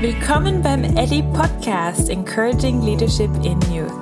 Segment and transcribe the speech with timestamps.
[0.00, 3.92] Willkommen beim Ellie Podcast Encouraging Leadership in Youth,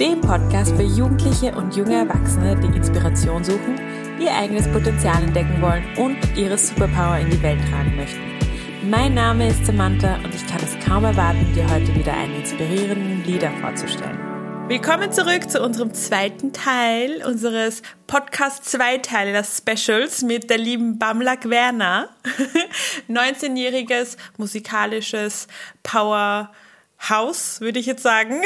[0.00, 3.78] dem Podcast für Jugendliche und junge Erwachsene, die Inspiration suchen,
[4.18, 8.22] ihr eigenes Potenzial entdecken wollen und ihre Superpower in die Welt tragen möchten.
[8.88, 13.22] Mein Name ist Samantha und ich kann es kaum erwarten, dir heute wieder einen inspirierenden
[13.26, 14.21] Leader vorzustellen.
[14.72, 21.50] Willkommen zurück zu unserem zweiten Teil unseres Podcast Zweiteile, das Specials mit der lieben Bamlak
[21.50, 22.08] Werner.
[23.06, 25.46] 19-jähriges musikalisches
[25.82, 28.42] Powerhouse, würde ich jetzt sagen.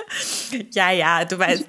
[0.70, 1.66] ja, ja, du weißt.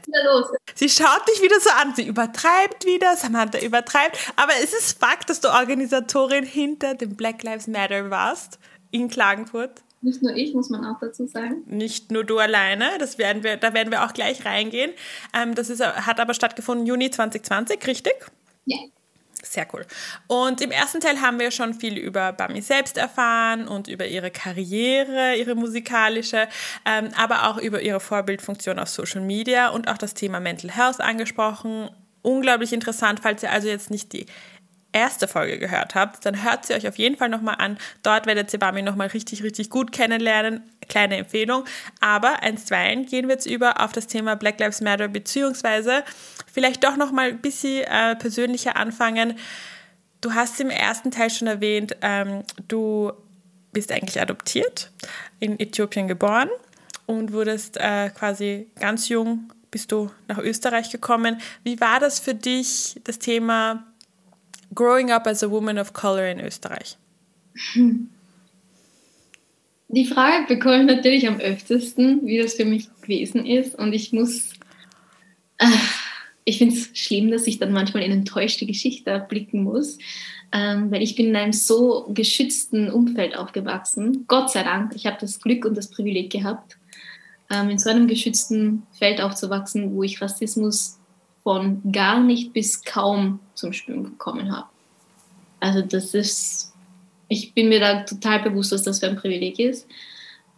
[0.74, 4.18] Sie schaut dich wieder so an, sie übertreibt wieder, Samantha übertreibt.
[4.38, 8.58] Aber es ist Fakt, dass du Organisatorin hinter dem Black Lives Matter warst
[8.92, 9.82] in Klagenfurt.
[10.02, 11.64] Nicht nur ich, muss man auch dazu sagen.
[11.68, 14.92] Nicht nur du alleine, das werden wir, da werden wir auch gleich reingehen.
[15.34, 18.14] Ähm, das ist, hat aber stattgefunden Juni 2020, richtig?
[18.66, 18.78] Ja.
[19.44, 19.86] Sehr cool.
[20.28, 24.30] Und im ersten Teil haben wir schon viel über Bami selbst erfahren und über ihre
[24.30, 26.48] Karriere, ihre musikalische,
[26.86, 31.02] ähm, aber auch über ihre Vorbildfunktion auf Social Media und auch das Thema Mental Health
[31.02, 31.90] angesprochen.
[32.22, 34.28] Unglaublich interessant, falls ihr also jetzt nicht die
[34.94, 37.78] erste Folge gehört habt, dann hört sie euch auf jeden Fall nochmal an.
[38.04, 40.64] Dort werdet ihr Bami nochmal richtig, richtig gut kennenlernen.
[40.90, 41.66] Kleine Empfehlung.
[42.00, 46.04] Aber einstweilen gehen wir jetzt über auf das Thema Black Lives Matter, beziehungsweise
[46.52, 49.38] vielleicht doch nochmal ein bisschen äh, persönlicher anfangen.
[50.20, 53.12] Du hast im ersten Teil schon erwähnt, ähm, du
[53.72, 54.92] bist eigentlich adoptiert,
[55.40, 56.50] in Äthiopien geboren
[57.06, 61.42] und wurdest äh, quasi ganz jung, bist du nach Österreich gekommen.
[61.64, 63.91] Wie war das für dich, das Thema
[64.74, 66.98] Growing up as a woman of color in Österreich?
[69.94, 73.78] Die Frage bekomme ich natürlich am öftesten, wie das für mich gewesen ist.
[73.78, 74.54] Und ich muss,
[75.58, 75.68] äh,
[76.46, 79.98] ich finde es schlimm, dass ich dann manchmal in enttäuschte Geschichte blicken muss,
[80.54, 84.24] ähm, weil ich bin in einem so geschützten Umfeld aufgewachsen.
[84.30, 86.78] Gott sei Dank, ich habe das Glück und das Privileg gehabt,
[87.50, 91.01] ähm, in so einem geschützten Feld aufzuwachsen, wo ich Rassismus
[91.44, 94.68] von gar nicht bis kaum zum Spüren bekommen habe.
[95.60, 96.74] Also das ist,
[97.28, 99.88] ich bin mir da total bewusst, was das für ein Privileg ist,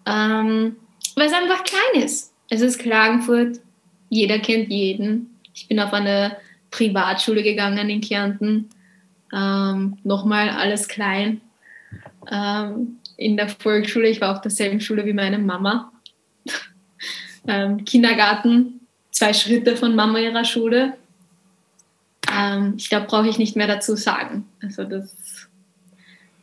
[0.06, 0.76] ähm,
[1.16, 2.34] weil es einfach klein ist.
[2.50, 3.60] Es ist Klagenfurt,
[4.10, 5.40] jeder kennt jeden.
[5.54, 6.38] Ich bin auf eine
[6.72, 8.70] Privatschule gegangen in Kärnten,
[9.34, 11.42] ähm, nochmal alles klein.
[12.32, 15.92] Ähm, in der Volksschule, ich war auf derselben Schule wie meine Mama.
[17.48, 18.83] ähm, Kindergarten,
[19.14, 20.94] zwei Schritte von Mama ihrer Schule.
[22.30, 24.46] Ähm, ich glaube, brauche ich nicht mehr dazu sagen.
[24.62, 25.48] Also das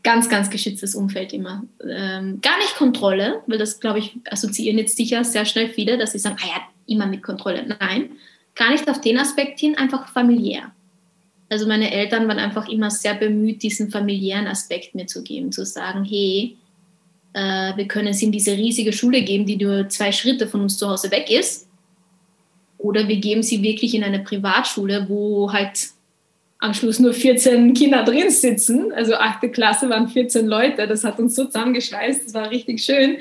[0.03, 1.65] ganz, ganz geschütztes Umfeld immer.
[1.87, 6.13] Ähm, gar nicht Kontrolle, weil das, glaube ich, assoziieren jetzt sicher sehr schnell viele, dass
[6.13, 7.77] sie sagen, ah ja, immer mit Kontrolle.
[7.81, 8.11] Nein,
[8.55, 10.73] gar nicht auf den Aspekt hin, einfach familiär.
[11.51, 15.67] Also meine Eltern waren einfach immer sehr bemüht, diesen familiären Aspekt mir zu geben, zu
[15.67, 16.57] sagen, hey,
[17.33, 20.79] äh, wir können sie in diese riesige Schule geben, die nur zwei Schritte von uns
[20.79, 21.67] zu Hause weg ist.
[22.81, 25.89] Oder wir geben sie wirklich in eine Privatschule, wo halt
[26.59, 28.93] am Schluss nur 14 Kinder drin sitzen.
[28.93, 30.87] Also achte Klasse waren 14 Leute.
[30.87, 32.27] Das hat uns so zusammengeschweißt.
[32.27, 33.19] Das war richtig schön.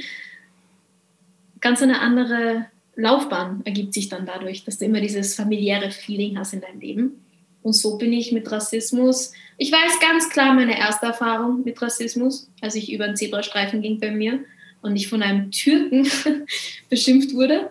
[1.60, 6.54] Ganz eine andere Laufbahn ergibt sich dann dadurch, dass du immer dieses familiäre Feeling hast
[6.54, 7.26] in deinem Leben.
[7.62, 9.34] Und so bin ich mit Rassismus.
[9.58, 14.00] Ich weiß ganz klar meine erste Erfahrung mit Rassismus, als ich über einen Zebrastreifen ging
[14.00, 14.40] bei mir
[14.82, 16.08] und ich von einem Türken
[16.90, 17.70] beschimpft wurde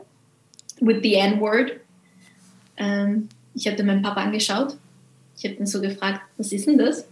[0.80, 1.80] with the N-Word.
[2.76, 4.76] Ähm, ich habe meinen Papa angeschaut.
[5.36, 7.06] Ich habe ihn so gefragt, was ist denn das?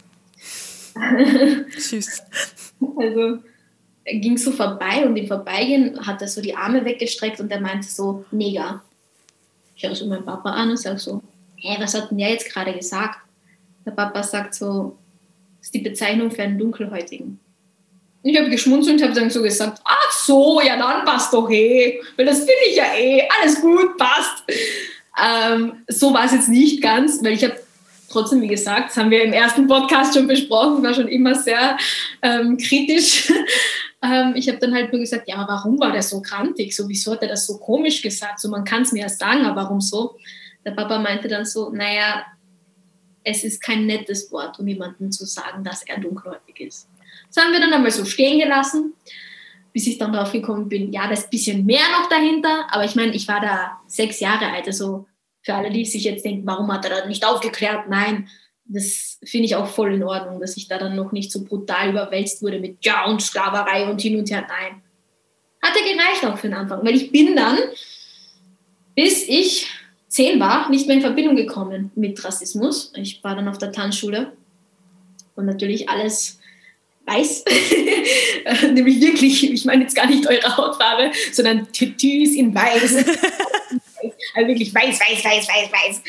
[1.76, 2.22] Süß.
[2.98, 3.38] Also
[4.04, 7.60] er ging so vorbei und im Vorbeigehen hat er so die Arme weggestreckt und er
[7.60, 8.82] meinte so, Neger.
[9.74, 11.22] Ich schaue so meinen Papa an und sage so,
[11.56, 13.18] hä, was hat denn der jetzt gerade gesagt?
[13.84, 14.96] Der Papa sagt so,
[15.58, 17.40] das ist die Bezeichnung für einen Dunkelhäutigen.
[18.22, 22.00] Ich habe geschmunzelt und habe dann so gesagt, ach so, ja dann passt doch eh,
[22.16, 24.44] weil das finde ich ja eh, alles gut, passt.
[25.22, 27.56] Ähm, so war es jetzt nicht ganz, weil ich habe
[28.08, 31.76] trotzdem, wie gesagt, das haben wir im ersten Podcast schon besprochen, war schon immer sehr
[32.22, 33.32] ähm, kritisch.
[34.02, 36.74] ähm, ich habe dann halt nur gesagt, ja, warum war der so krantig?
[36.74, 38.40] So, wieso hat er das so komisch gesagt?
[38.40, 40.16] So, man kann es mir ja sagen, aber warum so?
[40.64, 42.24] Der Papa meinte dann so, naja,
[43.22, 46.88] es ist kein nettes Wort, um jemandem zu sagen, dass er dunkelhäutig ist.
[47.32, 48.94] Das haben wir dann einmal so stehen gelassen,
[49.72, 52.84] bis ich dann drauf gekommen bin, ja, da ist ein bisschen mehr noch dahinter, aber
[52.84, 55.06] ich meine, ich war da sechs Jahre alt, also
[55.42, 57.88] für alle, die sich jetzt denken, warum hat er da nicht aufgeklärt?
[57.88, 58.28] Nein,
[58.64, 61.90] das finde ich auch voll in Ordnung, dass ich da dann noch nicht so brutal
[61.90, 64.46] überwälzt wurde mit Ja und Sklaverei und hin und her.
[64.48, 64.82] Nein.
[65.62, 67.58] Hat er gereicht auch für den Anfang, weil ich bin dann,
[68.94, 69.68] bis ich
[70.08, 72.92] zehn war, nicht mehr in Verbindung gekommen mit Rassismus.
[72.96, 74.32] Ich war dann auf der Tanzschule
[75.34, 76.40] und natürlich alles
[77.06, 77.44] weiß.
[78.72, 82.96] Nämlich wirklich, ich meine jetzt gar nicht eure Hautfarbe, sondern Tütüs in weiß.
[84.34, 86.02] also wirklich weiß, weiß, weiß, weiß, weiß.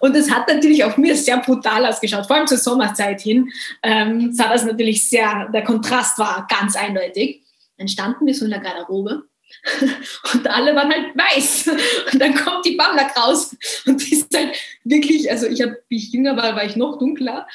[0.00, 3.50] Und das hat natürlich auf mir sehr brutal ausgeschaut, vor allem zur Sommerzeit hin.
[3.82, 7.42] Ähm, sah das natürlich sehr, der Kontrast war ganz eindeutig.
[7.78, 9.24] Dann standen wir so in der Garderobe
[10.34, 11.70] und alle waren halt weiß.
[12.12, 13.56] Und dann kommt die Bamlack raus
[13.86, 16.98] und die ist halt wirklich, also ich habe, wie ich jünger war, war ich noch
[16.98, 17.46] dunkler.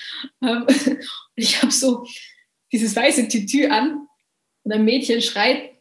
[0.41, 0.99] Ähm, und
[1.35, 2.05] ich habe so
[2.71, 4.07] dieses weiße Tütü an
[4.63, 5.71] und ein Mädchen schreit,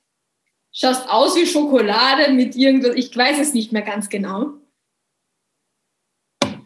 [0.72, 4.52] schaust aus wie Schokolade mit irgendwas, ich weiß es nicht mehr ganz genau.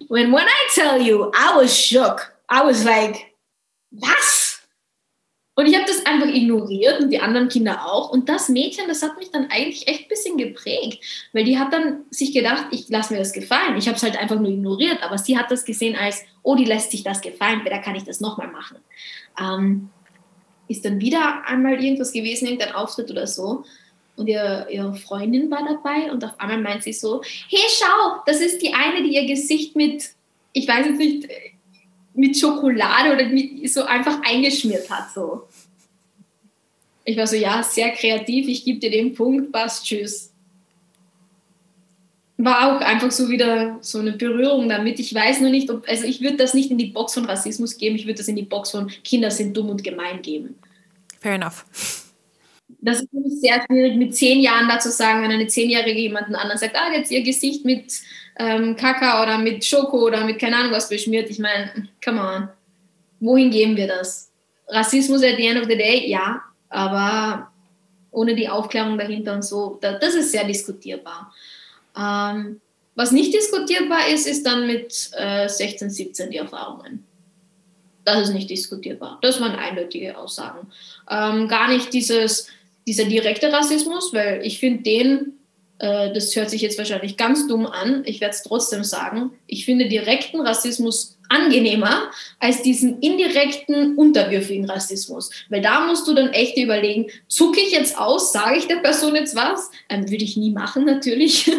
[0.08, 2.32] When, when I tell you, I was shook.
[2.50, 3.32] I was like,
[3.92, 4.60] was?
[5.54, 8.10] Und ich habe das einfach ignoriert und die anderen Kinder auch.
[8.10, 11.72] Und das Mädchen, das hat mich dann eigentlich echt ein bisschen geprägt, weil die hat
[11.72, 13.76] dann sich gedacht, ich lasse mir das gefallen.
[13.76, 16.64] Ich habe es halt einfach nur ignoriert, aber sie hat das gesehen als, oh, die
[16.64, 18.78] lässt sich das gefallen, da kann ich das nochmal machen.
[19.38, 19.90] Ähm,
[20.70, 23.64] ist dann wieder einmal irgendwas gewesen, irgendein Auftritt oder so.
[24.16, 28.40] Und ihr, ihre Freundin war dabei und auf einmal meint sie so, hey, schau, das
[28.40, 30.10] ist die eine, die ihr Gesicht mit,
[30.52, 31.28] ich weiß jetzt nicht,
[32.14, 35.12] mit Schokolade oder mit, so einfach eingeschmiert hat.
[35.12, 35.48] So.
[37.04, 40.29] Ich war so, ja, sehr kreativ, ich gebe dir den Punkt, passt, tschüss.
[42.42, 44.98] War auch einfach so wieder so eine Berührung damit.
[44.98, 47.76] Ich weiß nur nicht, ob, also ich würde das nicht in die Box von Rassismus
[47.76, 50.54] geben, ich würde das in die Box von Kinder sind dumm und gemein geben.
[51.20, 51.64] Fair enough.
[52.80, 56.58] Das ist nämlich sehr schwierig, mit zehn Jahren dazu sagen, wenn eine Zehnjährige jemanden anderen
[56.58, 57.92] sagt, ah, jetzt ihr Gesicht mit
[58.38, 61.28] ähm, Kakao oder mit Schoko oder mit keine Ahnung was beschmiert.
[61.28, 62.48] Ich meine, come on.
[63.20, 64.30] Wohin geben wir das?
[64.68, 66.40] Rassismus at the end of the day, ja,
[66.70, 67.50] aber
[68.12, 71.32] ohne die Aufklärung dahinter und so, das ist sehr diskutierbar.
[72.00, 72.60] Ähm,
[72.94, 77.04] was nicht diskutierbar ist, ist dann mit äh, 16, 17 die Erfahrungen.
[78.04, 79.18] Das ist nicht diskutierbar.
[79.22, 80.68] Das waren eindeutige Aussagen.
[81.08, 82.48] Ähm, gar nicht dieses,
[82.86, 85.32] dieser direkte Rassismus, weil ich finde den,
[85.78, 89.64] äh, das hört sich jetzt wahrscheinlich ganz dumm an, ich werde es trotzdem sagen, ich
[89.64, 95.30] finde direkten Rassismus angenehmer als diesen indirekten, unterwürfigen Rassismus.
[95.48, 99.14] Weil da musst du dann echt überlegen, zucke ich jetzt aus, sage ich der Person
[99.14, 99.70] jetzt was?
[99.88, 101.50] Ähm, Würde ich nie machen, natürlich.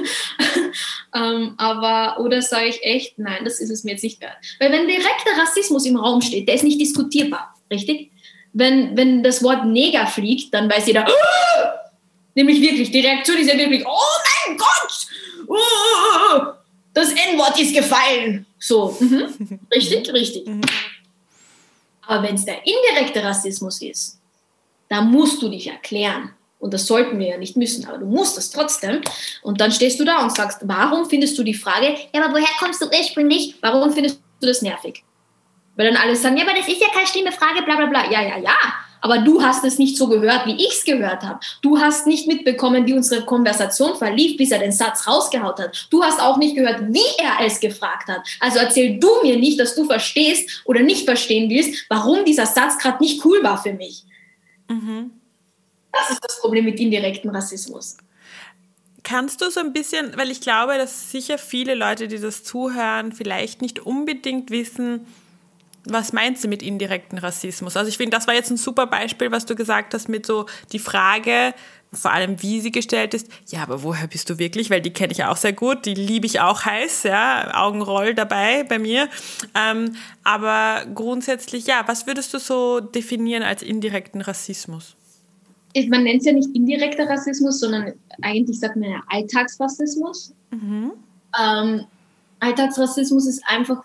[1.16, 4.38] ähm, aber, oder sage ich echt, nein, das ist es mir jetzt nicht wert.
[4.60, 8.12] Weil wenn direkter Rassismus im Raum steht, der ist nicht diskutierbar, richtig?
[8.54, 11.74] Wenn, wenn das Wort Neger fliegt, dann weiß jeder, ah!
[12.36, 15.08] nämlich wirklich, die Reaktion ist ja wirklich, oh mein Gott,
[15.48, 16.61] oh,
[16.94, 18.46] das N-Wort ist gefallen.
[18.60, 19.60] So, mhm.
[19.74, 20.48] richtig, richtig.
[20.48, 20.62] Mhm.
[22.08, 24.20] Aber wenn es der indirekte Rassismus ist,
[24.90, 26.32] da musst du dich erklären.
[26.60, 29.02] Und das sollten wir ja nicht müssen, aber du musst es trotzdem.
[29.42, 32.50] Und dann stehst du da und sagst, warum findest du die Frage, ja, aber woher
[32.60, 33.56] kommst du ursprünglich?
[33.62, 35.04] Warum findest du das nervig?
[35.76, 38.12] Weil dann alle sagen, ja, aber das ist ja keine schlimme Frage, bla bla bla.
[38.12, 38.54] Ja, ja, ja.
[39.02, 41.40] Aber du hast es nicht so gehört, wie ich es gehört habe.
[41.62, 45.88] Du hast nicht mitbekommen, wie unsere Konversation verlief, bis er den Satz rausgehaut hat.
[45.90, 48.22] Du hast auch nicht gehört, wie er es gefragt hat.
[48.40, 52.78] Also erzähl du mir nicht, dass du verstehst oder nicht verstehen willst, warum dieser Satz
[52.78, 54.04] gerade nicht cool war für mich.
[54.70, 55.12] Mhm.
[55.92, 57.98] Das ist das Problem mit indirektem Rassismus.
[59.04, 63.12] Kannst du so ein bisschen, weil ich glaube, dass sicher viele Leute, die das zuhören,
[63.12, 65.08] vielleicht nicht unbedingt wissen,
[65.86, 67.76] was meinst du mit indirekten Rassismus?
[67.76, 70.46] Also ich finde, das war jetzt ein super Beispiel, was du gesagt hast mit so
[70.72, 71.54] die Frage,
[71.94, 74.70] vor allem wie sie gestellt ist, ja, aber woher bist du wirklich?
[74.70, 78.64] Weil die kenne ich auch sehr gut, die liebe ich auch heiß, ja, Augenroll dabei
[78.64, 79.10] bei mir.
[79.56, 84.96] Ähm, aber grundsätzlich, ja, was würdest du so definieren als indirekten Rassismus?
[85.90, 90.34] Man nennt es ja nicht indirekter Rassismus, sondern eigentlich sagt man ja Alltagsrassismus.
[90.52, 90.92] Mhm.
[91.42, 91.86] Ähm,
[92.40, 93.84] Alltagsrassismus ist einfach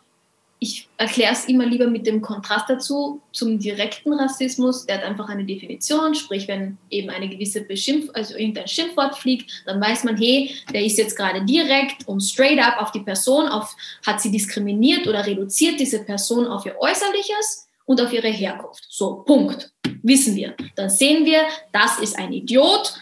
[0.58, 4.86] ich erkläre es immer lieber mit dem Kontrast dazu zum direkten Rassismus.
[4.86, 9.50] Der hat einfach eine Definition, sprich, wenn eben eine gewisse Beschimpf, also irgendein Schimpfwort fliegt,
[9.66, 13.48] dann weiß man, hey, der ist jetzt gerade direkt und straight up auf die Person,
[13.48, 18.86] auf, hat sie diskriminiert oder reduziert diese Person auf ihr Äußerliches und auf ihre Herkunft.
[18.88, 19.70] So, Punkt.
[20.02, 20.54] Wissen wir.
[20.74, 22.94] Dann sehen wir, das ist ein Idiot,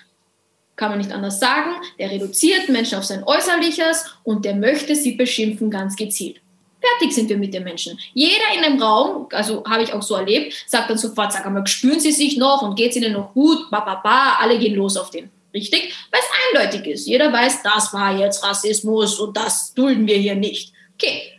[0.77, 5.13] kann man nicht anders sagen, der reduziert Menschen auf sein Äußerliches und der möchte sie
[5.13, 6.41] beschimpfen ganz gezielt.
[6.85, 7.99] Fertig sind wir mit den Menschen.
[8.13, 11.67] Jeder in dem Raum, also habe ich auch so erlebt, sagt dann sofort, sag einmal,
[11.67, 14.75] spüren Sie sich noch und geht es Ihnen noch gut, ba, ba, ba, alle gehen
[14.75, 15.31] los auf den.
[15.55, 15.95] Richtig?
[16.11, 17.07] Weil es eindeutig ist.
[17.07, 20.73] Jeder weiß, das war jetzt Rassismus und das dulden wir hier nicht.
[20.95, 21.33] Okay.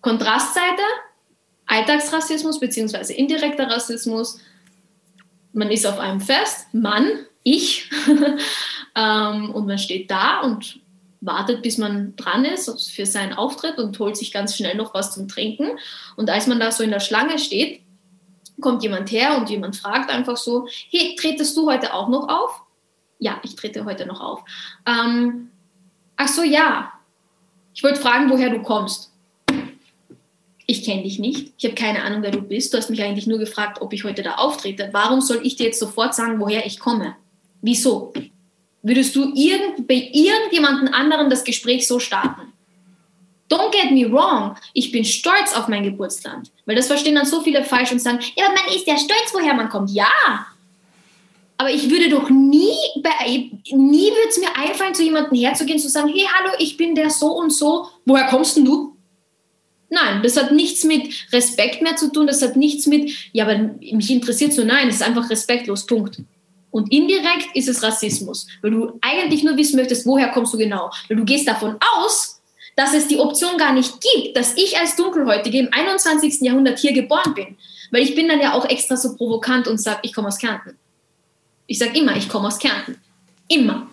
[0.00, 0.82] Kontrastseite,
[1.66, 3.12] Alltagsrassismus bzw.
[3.14, 4.38] indirekter Rassismus.
[5.52, 7.90] Man ist auf einem Fest, Mann, ich,
[8.96, 10.80] ähm, und man steht da und
[11.24, 15.12] wartet, bis man dran ist für seinen Auftritt und holt sich ganz schnell noch was
[15.12, 15.78] zum Trinken.
[16.16, 17.80] Und als man da so in der Schlange steht,
[18.60, 22.62] kommt jemand her und jemand fragt einfach so, hey, tretest du heute auch noch auf?
[23.18, 24.44] Ja, ich trete heute noch auf.
[24.86, 25.50] Ähm,
[26.16, 26.92] ach so, ja.
[27.74, 29.10] Ich wollte fragen, woher du kommst.
[30.66, 31.52] Ich kenne dich nicht.
[31.58, 32.72] Ich habe keine Ahnung, wer du bist.
[32.72, 34.90] Du hast mich eigentlich nur gefragt, ob ich heute da auftrete.
[34.92, 37.16] Warum soll ich dir jetzt sofort sagen, woher ich komme?
[37.60, 38.12] Wieso?
[38.84, 42.52] Würdest du irgend, bei irgendjemandem anderen das Gespräch so starten?
[43.50, 46.50] Don't get me wrong, ich bin stolz auf mein Geburtsland.
[46.66, 49.54] Weil das verstehen dann so viele falsch und sagen, ja, man ist ja stolz, woher
[49.54, 49.90] man kommt.
[49.90, 50.46] Ja,
[51.56, 52.76] aber ich würde doch nie,
[53.72, 57.10] nie würde es mir einfallen, zu jemandem herzugehen, zu sagen, hey, hallo, ich bin der
[57.10, 58.96] so und so, woher kommst denn du?
[59.88, 63.56] Nein, das hat nichts mit Respekt mehr zu tun, das hat nichts mit, ja, aber
[63.80, 66.18] mich interessiert so, nein, es ist einfach respektlos, Punkt.
[66.74, 70.90] Und indirekt ist es Rassismus, weil du eigentlich nur wissen möchtest, woher kommst du genau.
[71.06, 72.42] Weil du gehst davon aus,
[72.74, 76.40] dass es die Option gar nicht gibt, dass ich als Dunkelhäutige im 21.
[76.40, 77.56] Jahrhundert hier geboren bin.
[77.92, 80.76] Weil ich bin dann ja auch extra so provokant und sage, ich komme aus Kärnten.
[81.68, 82.96] Ich sage immer, ich komme aus Kärnten.
[83.46, 83.86] Immer.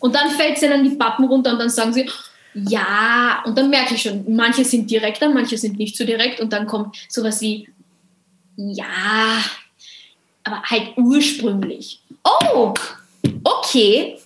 [0.00, 2.10] Und dann fällt sie dann die Pappen runter und dann sagen sie,
[2.54, 6.52] ja, und dann merke ich schon, manche sind direkter, manche sind nicht so direkt und
[6.52, 7.68] dann kommt sowas wie,
[8.56, 9.44] ja,
[10.46, 12.00] aber halt ursprünglich.
[12.24, 12.72] Oh,
[13.44, 14.16] okay,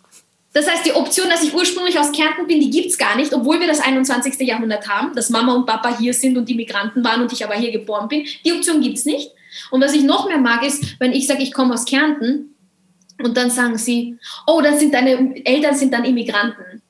[0.52, 3.32] das heißt, die Option, dass ich ursprünglich aus Kärnten bin, die gibt es gar nicht,
[3.32, 4.40] obwohl wir das 21.
[4.40, 7.54] Jahrhundert haben, dass Mama und Papa hier sind und die Migranten waren und ich aber
[7.54, 8.26] hier geboren bin.
[8.44, 9.30] Die Option gibt es nicht.
[9.70, 12.54] Und was ich noch mehr mag, ist, wenn ich sage, ich komme aus Kärnten
[13.22, 16.82] und dann sagen sie, oh, dann sind deine Eltern sind dann Immigranten.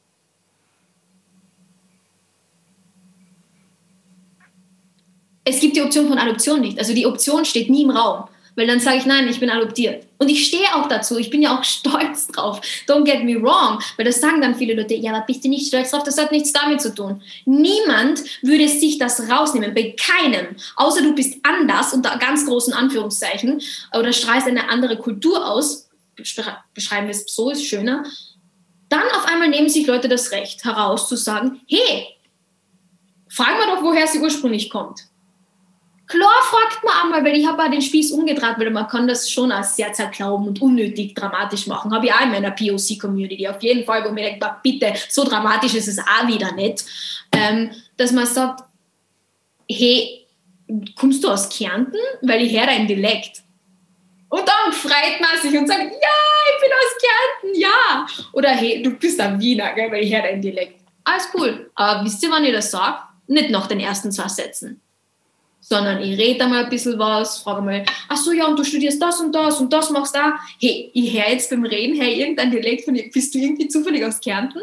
[5.45, 6.79] Es gibt die Option von Adoption nicht.
[6.79, 8.29] Also die Option steht nie im Raum.
[8.57, 10.07] Weil dann sage ich, nein, ich bin adoptiert.
[10.19, 11.19] Und ich stehe auch dazu.
[11.19, 12.61] Ich bin ja auch stolz drauf.
[12.87, 13.81] Don't get me wrong.
[13.97, 16.03] Weil das sagen dann viele Leute, ja, aber bist du nicht stolz drauf?
[16.03, 17.23] Das hat nichts damit zu tun.
[17.45, 19.75] Niemand würde sich das rausnehmen.
[19.75, 20.57] Bei keinem.
[20.77, 23.61] Außer du bist anders, unter ganz großen Anführungszeichen,
[23.97, 25.89] oder strahlst eine andere Kultur aus.
[26.17, 28.05] Beschreiben wir es so, ist schöner.
[28.89, 32.09] Dann auf einmal nehmen sich Leute das Recht heraus zu sagen, hey,
[33.29, 35.10] fragen wir doch, woher sie ursprünglich kommt.
[36.11, 39.31] Klar fragt man einmal, weil ich habe auch den Spieß umgedreht, weil man kann das
[39.31, 41.95] schon als sehr zerklauben und unnötig dramatisch machen.
[41.95, 43.47] Habe ich auch in meiner POC-Community.
[43.47, 46.85] Auf jeden Fall, wo mir denkt, bitte, so dramatisch ist es auch wieder nicht.
[47.31, 48.65] Ähm, dass man sagt,
[49.71, 50.27] hey,
[50.97, 52.01] kommst du aus Kärnten?
[52.23, 53.43] Weil ich höre dein Dialekt.
[54.31, 58.07] Und dann freut man sich und sagt, ja, ich bin aus Kärnten, ja.
[58.33, 60.81] Oder hey, du bist ein Wiener, gell, weil ich höre dein Dialekt.
[61.05, 61.71] Alles cool.
[61.77, 62.99] Aber wisst ihr, wann ich das sage?
[63.29, 64.81] Nicht nach den ersten zwei Sätzen
[65.71, 69.01] sondern ich rede mal ein bisschen was, frage mal, ach so, ja, und du studierst
[69.01, 70.35] das und das und das machst da.
[70.61, 74.05] Hey, ich höre jetzt beim Reden, hey, irgendein Dialekt von dir, bist du irgendwie zufällig
[74.05, 74.61] aus Kärnten?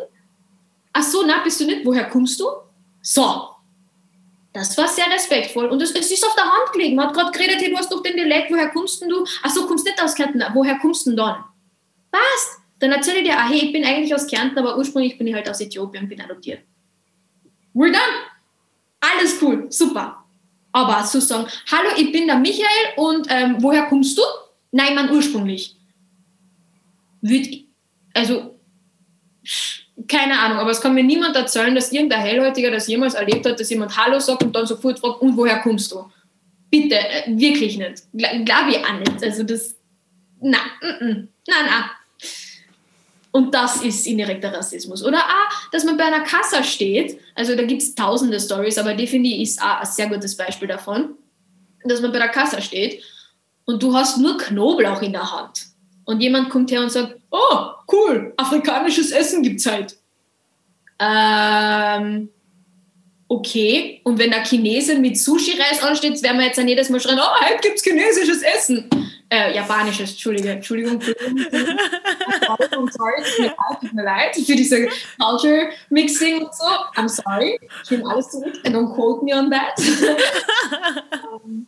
[0.92, 2.46] Ach so, na, bist du nicht, woher kommst du?
[3.02, 3.48] So.
[4.52, 6.96] Das war sehr respektvoll und es, es ist auf der Hand gelegen.
[6.96, 9.26] Man hat gerade geredet, hey, du hast doch den Dialekt, woher kommst denn du?
[9.44, 11.44] Ach so, kommst nicht aus Kärnten, woher kommst denn dann?
[12.12, 12.60] Passt.
[12.80, 15.34] Dann erzähle ich dir, ah, hey, ich bin eigentlich aus Kärnten, aber ursprünglich bin ich
[15.34, 16.64] halt aus Äthiopien und bin adoptiert.
[17.74, 18.02] We're done.
[19.00, 20.27] Alles cool, super.
[20.78, 24.22] Aber zu sagen, hallo, ich bin der Michael und ähm, woher kommst du?
[24.72, 25.76] Nein, man ursprünglich.
[27.20, 27.48] Wird,
[28.14, 28.60] also,
[30.08, 33.60] keine Ahnung, aber es kann mir niemand erzählen, dass irgendein Hellhäutiger das jemals erlebt hat,
[33.60, 36.06] dass jemand Hallo sagt und dann sofort fragt, und woher kommst du?
[36.70, 38.04] Bitte, äh, wirklich nicht.
[38.14, 39.24] Glaube ich auch nicht.
[39.24, 39.76] Also das,
[40.40, 40.60] na,
[41.00, 41.84] nein, nein.
[43.38, 45.06] Und das ist indirekter Rassismus.
[45.06, 48.98] Oder auch, dass man bei einer Kasse steht, also da gibt es tausende Stories, aber
[48.98, 51.10] ich ist auch ein sehr gutes Beispiel davon,
[51.84, 53.04] dass man bei der Kasse steht
[53.66, 55.68] und du hast nur Knoblauch in der Hand.
[56.06, 59.96] Und jemand kommt her und sagt, oh, cool, afrikanisches Essen gibt's halt.
[60.98, 62.30] Ähm,
[63.28, 64.02] okay.
[64.04, 67.46] Und wenn der Chinese mit Sushi-Reis ansteht, werden wir jetzt dann jedes Mal schreien, oh,
[67.46, 68.90] heute gibt's chinesisches Essen
[69.30, 73.24] äh, japanisches, Entschuldige, Entschuldigung, Entschuldigung, sorry,
[73.82, 74.88] tut mir leid, für diese
[75.20, 76.66] Culture Mixing und so.
[76.96, 79.78] I'm sorry, ich nehme alles zurück, don't quote me on that.
[81.32, 81.68] um, ähm,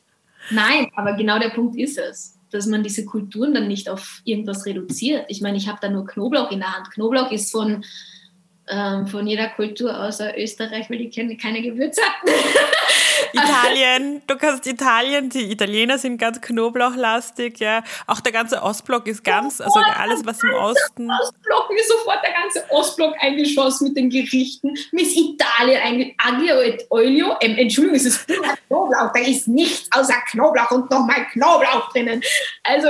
[0.52, 4.66] nein, aber genau der Punkt ist es, dass man diese Kulturen dann nicht auf irgendwas
[4.66, 5.26] reduziert.
[5.28, 6.92] Ich meine, ich habe da nur Knoblauch in der Hand.
[6.92, 7.84] Knoblauch ist von
[8.70, 12.02] ähm, von jeder Kultur außer Österreich, weil die kennen keine Gewürze.
[13.34, 17.84] Italien, du kannst Italien, die Italiener sind ganz knoblauchlastig, ja.
[18.08, 21.10] Auch der ganze Ostblock ist ganz, also alles, was im Osten.
[21.10, 24.74] Ostblock, mir sofort der ganze Ostblock eingeschossen mit den Gerichten.
[24.92, 26.16] Miss Italien eingeschossen.
[26.18, 28.28] Aglio et Olio, ähm, Entschuldigung, es ist
[28.68, 32.22] Knoblauch, da ist nichts außer Knoblauch und nochmal Knoblauch drinnen.
[32.64, 32.90] Also,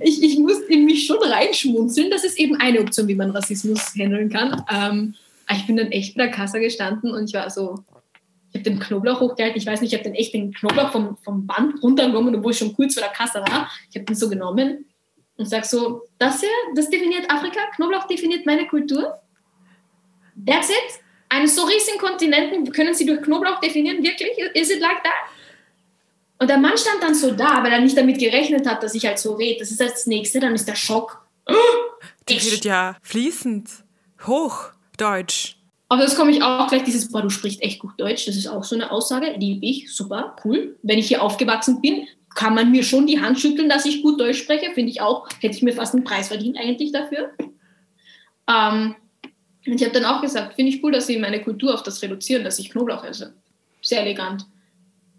[0.00, 2.10] ich, ich muss in mich schon reinschmunzeln.
[2.10, 4.64] Das ist eben eine Option, wie man Rassismus handeln kann.
[4.70, 5.14] Ähm,
[5.50, 7.84] ich bin dann echt bei der Kasse gestanden und ich war so,
[8.54, 11.16] ich habe den Knoblauch hochgehalten, ich weiß nicht, ich habe den echt den Knoblauch vom,
[11.24, 13.68] vom Band runtergenommen, obwohl ich schon kurz vor der Kasse war.
[13.90, 14.86] Ich habe den so genommen
[15.36, 19.18] und sage so, das hier, das definiert Afrika, Knoblauch definiert meine Kultur.
[20.46, 21.00] That's it.
[21.28, 24.38] Einen so riesigen Kontinenten können sie durch Knoblauch definieren, wirklich?
[24.54, 25.12] Is it like that?
[26.38, 29.04] Und der Mann stand dann so da, weil er nicht damit gerechnet hat, dass ich
[29.04, 29.58] halt so rede.
[29.58, 31.26] Das ist das Nächste, dann ist der Schock.
[32.28, 33.68] Die redet ja fließend,
[34.24, 35.56] Hochdeutsch.
[35.88, 38.26] Aber das komme ich auch gleich, dieses, boah, du sprichst echt gut Deutsch.
[38.26, 40.76] Das ist auch so eine Aussage, liebe ich, super, cool.
[40.82, 44.20] Wenn ich hier aufgewachsen bin, kann man mir schon die Hand schütteln, dass ich gut
[44.20, 44.72] Deutsch spreche.
[44.72, 47.30] Finde ich auch, hätte ich mir fast einen Preis verdient eigentlich dafür.
[48.48, 48.96] Ähm,
[49.66, 52.02] und ich habe dann auch gesagt, finde ich cool, dass sie meine Kultur auf das
[52.02, 53.34] reduzieren, dass ich Knoblauch esse.
[53.80, 54.46] Sehr elegant.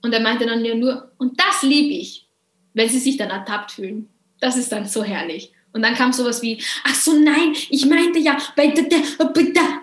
[0.02, 2.28] Und er meinte dann ja nur, und das liebe ich,
[2.74, 4.10] wenn sie sich dann ertappt fühlen.
[4.40, 5.52] Das ist dann so herrlich.
[5.74, 9.82] Und dann kam sowas wie, ach so, nein, ich meinte ja, da, da.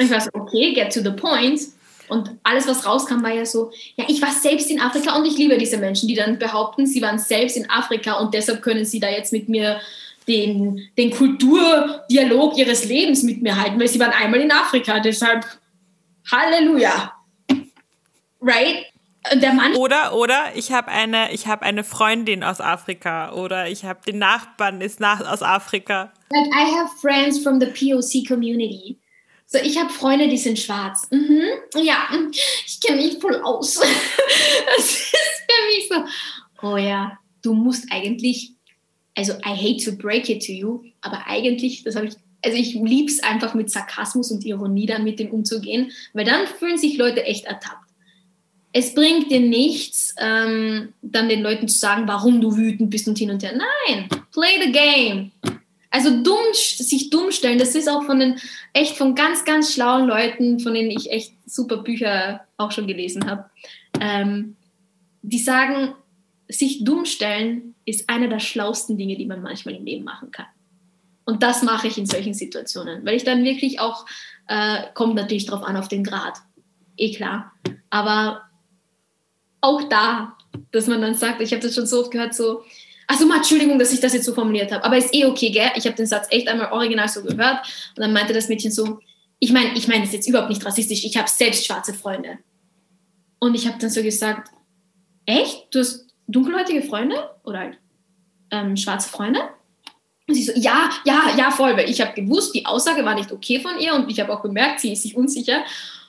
[0.00, 1.60] Ich war so, okay, get to the point.
[2.08, 5.36] Und alles, was rauskam, war ja so, ja, ich war selbst in Afrika und ich
[5.36, 8.98] liebe diese Menschen, die dann behaupten, sie waren selbst in Afrika und deshalb können sie
[8.98, 9.80] da jetzt mit mir
[10.26, 15.00] den, den Kulturdialog ihres Lebens mit mir halten, weil sie waren einmal in Afrika.
[15.00, 15.44] Deshalb,
[16.30, 17.12] Halleluja.
[18.40, 18.86] Right?
[19.34, 23.84] der Mann oder oder ich habe eine ich habe eine Freundin aus Afrika oder ich
[23.84, 26.12] habe den Nachbarn ist nach aus Afrika.
[26.30, 28.98] Like I have friends from the POC community.
[29.50, 31.08] So ich habe Freunde, die sind schwarz.
[31.10, 31.42] Mhm.
[31.82, 32.08] Ja,
[32.66, 33.74] ich kenne mich voll aus.
[34.76, 35.14] das ist
[35.48, 36.66] für mich so.
[36.66, 38.52] Oh ja, du musst eigentlich
[39.14, 42.14] also I hate to break it to you, aber eigentlich, das habe ich
[42.44, 46.46] also ich liebe es einfach mit Sarkasmus und Ironie dann mit dem umzugehen, weil dann
[46.46, 47.88] fühlen sich Leute echt ertappt
[48.72, 53.18] es bringt dir nichts, ähm, dann den Leuten zu sagen, warum du wütend bist und
[53.18, 53.52] hin und her.
[53.52, 55.32] Nein, play the game.
[55.90, 58.38] Also dumm, sich dumm stellen, das ist auch von den
[58.74, 63.28] echt von ganz, ganz schlauen Leuten, von denen ich echt super Bücher auch schon gelesen
[63.28, 63.50] habe.
[64.00, 64.56] Ähm,
[65.22, 65.94] die sagen,
[66.48, 70.46] sich dumm stellen ist einer der schlausten Dinge, die man manchmal im Leben machen kann.
[71.24, 74.06] Und das mache ich in solchen Situationen, weil ich dann wirklich auch,
[74.46, 76.38] äh, kommt natürlich drauf an, auf den Grad.
[76.96, 77.52] Eh klar.
[77.90, 78.42] Aber
[79.60, 80.36] auch da,
[80.70, 82.62] dass man dann sagt, ich habe das schon so oft gehört, so,
[83.08, 85.70] also mal Entschuldigung, dass ich das jetzt so formuliert habe, aber ist eh okay, gell?
[85.74, 87.66] Ich habe den Satz echt einmal original so gehört
[87.96, 89.00] und dann meinte das Mädchen so,
[89.40, 92.38] ich meine, ich meine ist jetzt überhaupt nicht rassistisch, ich habe selbst schwarze Freunde.
[93.40, 94.50] Und ich habe dann so gesagt,
[95.24, 95.68] echt?
[95.70, 97.78] Du hast dunkelhäutige Freunde oder halt,
[98.50, 99.40] ähm, schwarze Freunde?
[100.26, 103.32] Und sie so, ja, ja, ja, voll, weil ich habe gewusst, die Aussage war nicht
[103.32, 105.64] okay von ihr und ich habe auch bemerkt, sie ist sich unsicher.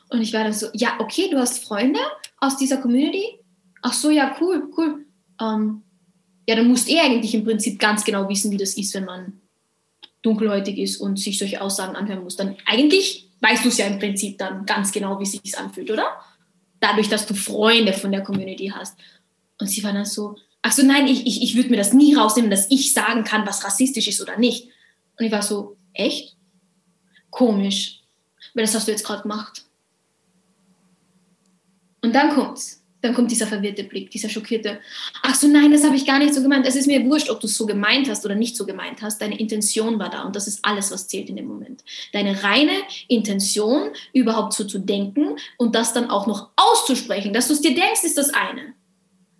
[0.09, 1.99] Und ich war dann so, ja, okay, du hast Freunde
[2.39, 3.39] aus dieser Community?
[3.81, 5.05] Ach so, ja, cool, cool.
[5.39, 5.83] Ähm,
[6.49, 9.39] ja, dann musst eh eigentlich im Prinzip ganz genau wissen, wie das ist, wenn man
[10.23, 12.37] dunkelhäutig ist und sich solche Aussagen anhören muss.
[12.37, 15.91] Dann eigentlich weißt du es ja im Prinzip dann ganz genau, wie es sich anfühlt,
[15.91, 16.07] oder?
[16.79, 18.97] Dadurch, dass du Freunde von der Community hast.
[19.59, 22.15] Und sie war dann so, ach so, nein, ich, ich, ich würde mir das nie
[22.15, 24.69] rausnehmen, dass ich sagen kann, was rassistisch ist oder nicht.
[25.19, 26.35] Und ich war so, echt?
[27.29, 27.99] Komisch.
[28.55, 29.65] Weil das hast du jetzt gerade gemacht.
[32.01, 34.79] Und dann kommt's dann kommt dieser verwirrte Blick, dieser schockierte,
[35.23, 36.65] ach so nein, das habe ich gar nicht so gemeint.
[36.67, 39.21] Es ist mir wurscht, ob du es so gemeint hast oder nicht so gemeint hast.
[39.21, 41.83] Deine Intention war da und das ist alles, was zählt in dem Moment.
[42.11, 42.73] Deine reine
[43.07, 47.33] Intention, überhaupt so zu denken und das dann auch noch auszusprechen.
[47.33, 48.73] Dass du es dir denkst, ist das eine.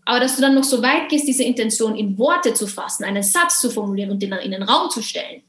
[0.05, 3.23] Aber dass du dann noch so weit gehst, diese Intention in Worte zu fassen, einen
[3.23, 5.43] Satz zu formulieren und den dann in den Raum zu stellen,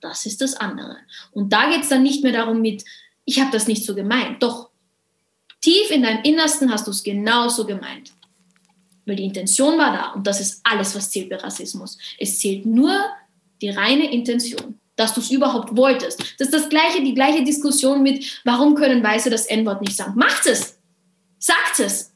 [0.00, 0.98] das ist das andere.
[1.32, 2.84] Und da geht es dann nicht mehr darum mit,
[3.24, 4.42] ich habe das nicht so gemeint.
[4.42, 4.70] Doch,
[5.62, 8.12] Tief in deinem Innersten hast du es genauso gemeint.
[9.06, 11.98] Weil die Intention war da und das ist alles, was zählt bei Rassismus.
[12.18, 12.92] Es zählt nur
[13.60, 16.20] die reine Intention, dass du es überhaupt wolltest.
[16.38, 20.14] Das ist das gleiche, die gleiche Diskussion mit, warum können Weiße das N-Wort nicht sagen?
[20.16, 20.78] Macht es!
[21.38, 22.12] Sagt es!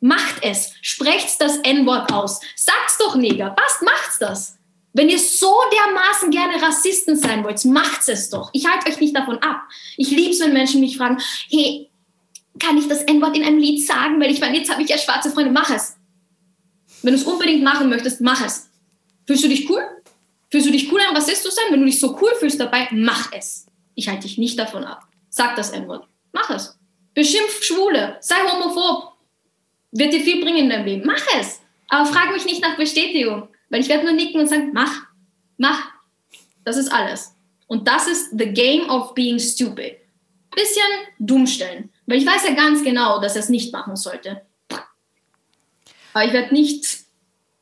[0.00, 0.72] Macht es!
[0.82, 2.40] Sprecht das N-Wort aus!
[2.56, 3.54] Sagt's doch, Neger!
[3.56, 4.58] Was macht's das?
[4.92, 8.50] Wenn ihr so dermaßen gerne Rassisten sein wollt, macht's es doch.
[8.52, 9.62] Ich halte euch nicht davon ab.
[9.96, 11.18] Ich liebe es, wenn Menschen mich fragen,
[11.50, 11.88] hey,
[12.58, 14.98] kann ich das N-Wort in einem Lied sagen, weil ich meine, jetzt habe ich ja
[14.98, 15.96] schwarze Freunde, mach es.
[17.02, 18.68] Wenn du es unbedingt machen möchtest, mach es.
[19.26, 19.82] Fühlst du dich cool?
[20.50, 21.66] Fühlst du dich cool, ein Rassist zu sein?
[21.70, 23.66] Wenn du dich so cool fühlst dabei, mach es.
[23.94, 25.06] Ich halte dich nicht davon ab.
[25.28, 26.08] Sag das N-Wort.
[26.32, 26.78] Mach es.
[27.14, 28.16] Beschimpf Schwule.
[28.20, 29.12] Sei homophob.
[29.92, 31.06] Wird dir viel bringen in deinem Leben.
[31.06, 31.60] Mach es.
[31.88, 33.48] Aber frag mich nicht nach Bestätigung.
[33.68, 35.06] Weil ich werde nur nicken und sagen, mach.
[35.58, 35.88] Mach.
[36.64, 37.34] Das ist alles.
[37.66, 39.96] Und das ist the game of being stupid.
[40.54, 40.82] Bisschen
[41.18, 41.90] dumm stellen.
[42.08, 44.40] Weil ich weiß ja ganz genau, dass er es nicht machen sollte.
[46.14, 46.84] Aber ich werde nicht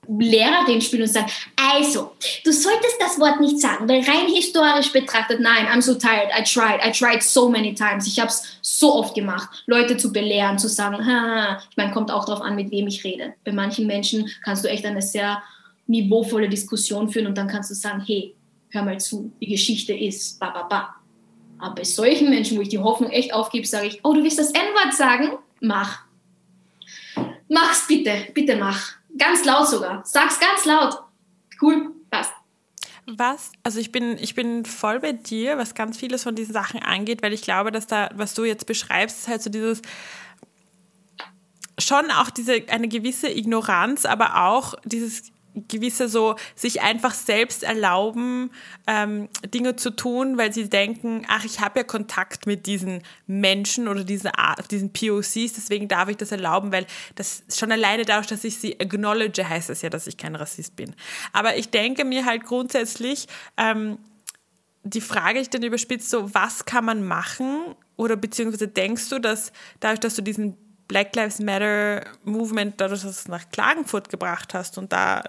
[0.08, 2.12] Lehrerin spielen und sagen, also,
[2.44, 6.44] du solltest das Wort nicht sagen, weil rein historisch betrachtet, nein, I'm so tired, I
[6.44, 8.06] tried, I tried so many times.
[8.06, 12.12] Ich habe es so oft gemacht, Leute zu belehren, zu sagen, ha, ich meine, kommt
[12.12, 13.34] auch darauf an, mit wem ich rede.
[13.44, 15.42] Bei manchen Menschen kannst du echt eine sehr
[15.88, 18.32] niveauvolle Diskussion führen und dann kannst du sagen, hey,
[18.70, 20.94] hör mal zu, die Geschichte ist, ba, ba, ba.
[21.58, 24.38] Aber bei solchen Menschen, wo ich die Hoffnung echt aufgebe, sage ich, oh, du willst
[24.38, 25.38] das N-Wort sagen?
[25.60, 26.00] Mach.
[27.48, 28.92] Mach's bitte, bitte mach.
[29.16, 30.02] Ganz laut sogar.
[30.04, 31.02] Sag's ganz laut.
[31.60, 32.32] Cool, passt.
[33.06, 33.52] Was?
[33.62, 37.22] Also ich bin, ich bin voll bei dir, was ganz vieles von diesen Sachen angeht,
[37.22, 39.80] weil ich glaube, dass da, was du jetzt beschreibst, ist halt so dieses
[41.78, 45.30] schon auch diese eine gewisse Ignoranz, aber auch dieses
[45.68, 48.50] gewisse so sich einfach selbst erlauben,
[48.86, 53.88] ähm, Dinge zu tun, weil sie denken, ach, ich habe ja Kontakt mit diesen Menschen
[53.88, 58.26] oder diese Art, diesen POCs, deswegen darf ich das erlauben, weil das schon alleine dadurch,
[58.26, 60.94] dass ich sie acknowledge, heißt das ja, dass ich kein Rassist bin.
[61.32, 63.98] Aber ich denke mir halt grundsätzlich, ähm,
[64.86, 67.74] die Frage ich dann überspitzt so, was kann man machen?
[67.96, 73.14] Oder beziehungsweise denkst du, dass dadurch, dass du diesen Black Lives Matter Movement, dadurch, dass
[73.16, 75.24] du es nach Klagenfurt gebracht hast und da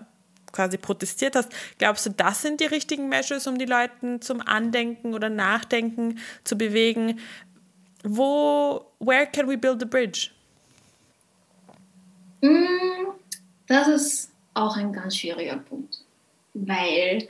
[0.52, 1.52] quasi protestiert hast.
[1.78, 6.58] Glaubst du, das sind die richtigen Measures, um die Leute zum Andenken oder Nachdenken zu
[6.58, 7.20] bewegen?
[8.04, 10.30] Wo, where can we build the bridge?
[12.42, 13.12] Mm,
[13.68, 16.04] das ist auch ein ganz schwieriger Punkt,
[16.54, 17.28] weil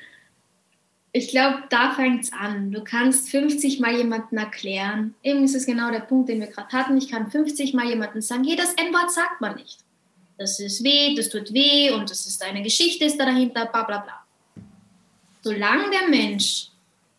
[1.13, 2.71] ich glaube, da fängt es an.
[2.71, 6.71] Du kannst 50 Mal jemandem erklären, eben ist es genau der Punkt, den wir gerade
[6.71, 9.86] hatten, ich kann 50 Mal jemandem sagen, hey, das N-Wort sagt man nicht
[10.37, 13.83] das ist weh, das tut weh und das ist eine Geschichte ist da dahinter, bla
[13.83, 14.23] bla bla.
[15.41, 16.69] Solange der Mensch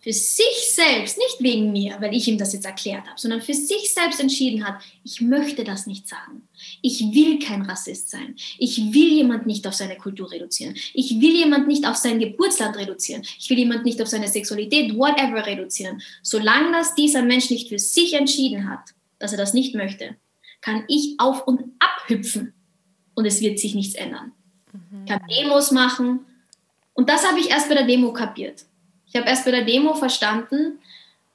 [0.00, 3.54] für sich selbst, nicht wegen mir, weil ich ihm das jetzt erklärt habe, sondern für
[3.54, 6.48] sich selbst entschieden hat, ich möchte das nicht sagen.
[6.82, 8.36] Ich will kein Rassist sein.
[8.58, 10.76] Ich will jemand nicht auf seine Kultur reduzieren.
[10.94, 13.22] Ich will jemand nicht auf sein Geburtsland reduzieren.
[13.38, 16.00] Ich will jemand nicht auf seine Sexualität, whatever reduzieren.
[16.22, 20.16] Solange das dieser Mensch nicht für sich entschieden hat, dass er das nicht möchte,
[20.60, 22.54] kann ich auf und abhüpfen
[23.18, 24.30] und es wird sich nichts ändern.
[24.72, 25.02] Mhm.
[25.02, 26.20] Ich kann Demos machen
[26.94, 28.64] und das habe ich erst bei der Demo kapiert.
[29.08, 30.78] Ich habe erst bei der Demo verstanden,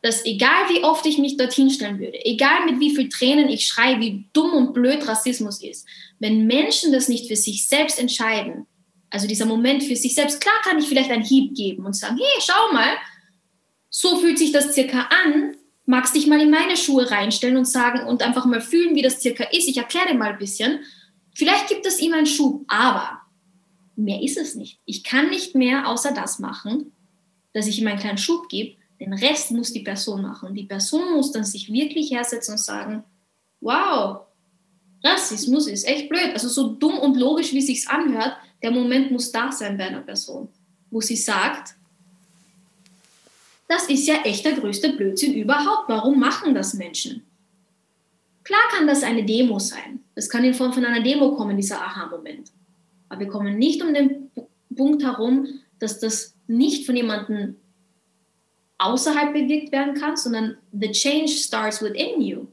[0.02, 3.68] dass egal wie oft ich mich dorthin stellen würde, egal mit wie viel Tränen ich
[3.68, 5.86] schreie, wie dumm und blöd Rassismus ist,
[6.20, 8.66] wenn Menschen das nicht für sich selbst entscheiden,
[9.10, 12.18] also dieser Moment für sich selbst, klar kann ich vielleicht einen Hieb geben und sagen,
[12.18, 12.96] hey, schau mal,
[13.90, 18.08] so fühlt sich das circa an, magst dich mal in meine Schuhe reinstellen und sagen
[18.08, 19.68] und einfach mal fühlen, wie das circa ist.
[19.68, 20.80] Ich erkläre dir mal ein bisschen.
[21.34, 23.22] Vielleicht gibt es ihm einen Schub, aber
[23.96, 24.80] mehr ist es nicht.
[24.86, 26.92] Ich kann nicht mehr außer das machen,
[27.54, 28.76] dass ich ihm einen kleinen Schub gebe.
[29.00, 30.54] Den Rest muss die Person machen.
[30.54, 33.04] Die Person muss dann sich wirklich hersetzen und sagen,
[33.62, 34.22] wow,
[35.04, 36.32] Rassismus ist echt blöd.
[36.34, 39.88] Also so dumm und logisch, wie es sich anhört, der Moment muss da sein bei
[39.88, 40.48] einer Person,
[40.90, 41.76] wo sie sagt,
[43.68, 45.90] das ist ja echt der größte Blödsinn überhaupt.
[45.90, 47.26] Warum machen das Menschen?
[48.44, 50.03] Klar kann das eine Demo sein.
[50.16, 52.52] Es kann in Form von einer Demo kommen, dieser Aha-Moment.
[53.10, 54.32] Aber wir kommen nicht um den
[54.76, 55.48] Punkt herum,
[55.80, 57.58] dass das nicht von jemandem
[58.78, 62.48] außerhalb bewirkt werden kann, sondern the change starts within you.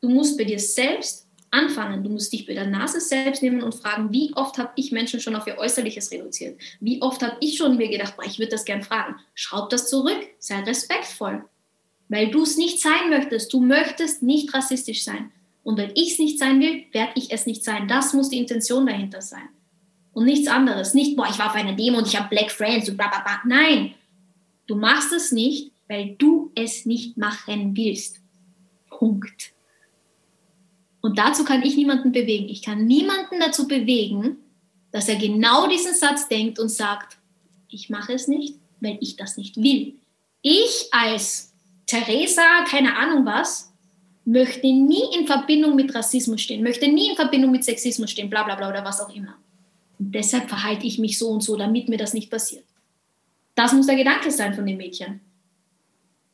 [0.00, 2.02] Du musst bei dir selbst anfangen.
[2.02, 5.20] Du musst dich bei der Nase selbst nehmen und fragen, wie oft habe ich Menschen
[5.20, 6.60] schon auf ihr Äußerliches reduziert?
[6.80, 9.16] Wie oft habe ich schon mir gedacht, ich würde das gern fragen.
[9.34, 11.44] Schraub das zurück, sei respektvoll
[12.08, 13.52] weil du es nicht sein möchtest.
[13.52, 15.32] Du möchtest nicht rassistisch sein.
[15.64, 17.88] Und wenn ich es nicht sein will, werde ich es nicht sein.
[17.88, 19.48] Das muss die Intention dahinter sein.
[20.12, 20.94] Und nichts anderes.
[20.94, 23.20] Nicht, boah, ich war auf einer Demo und ich habe Black Friends und bla bla
[23.20, 23.40] bla.
[23.44, 23.94] Nein,
[24.66, 28.20] du machst es nicht, weil du es nicht machen willst.
[28.88, 29.52] Punkt.
[31.00, 32.48] Und dazu kann ich niemanden bewegen.
[32.48, 34.36] Ich kann niemanden dazu bewegen,
[34.92, 37.18] dass er genau diesen Satz denkt und sagt,
[37.68, 39.96] ich mache es nicht, weil ich das nicht will.
[40.42, 41.52] Ich als
[41.86, 43.73] Theresa, keine Ahnung was,
[44.24, 48.42] möchte nie in Verbindung mit Rassismus stehen, möchte nie in Verbindung mit Sexismus stehen, bla
[48.42, 49.36] bla bla oder was auch immer.
[49.98, 52.64] Und deshalb verhalte ich mich so und so, damit mir das nicht passiert.
[53.54, 55.20] Das muss der Gedanke sein von dem Mädchen.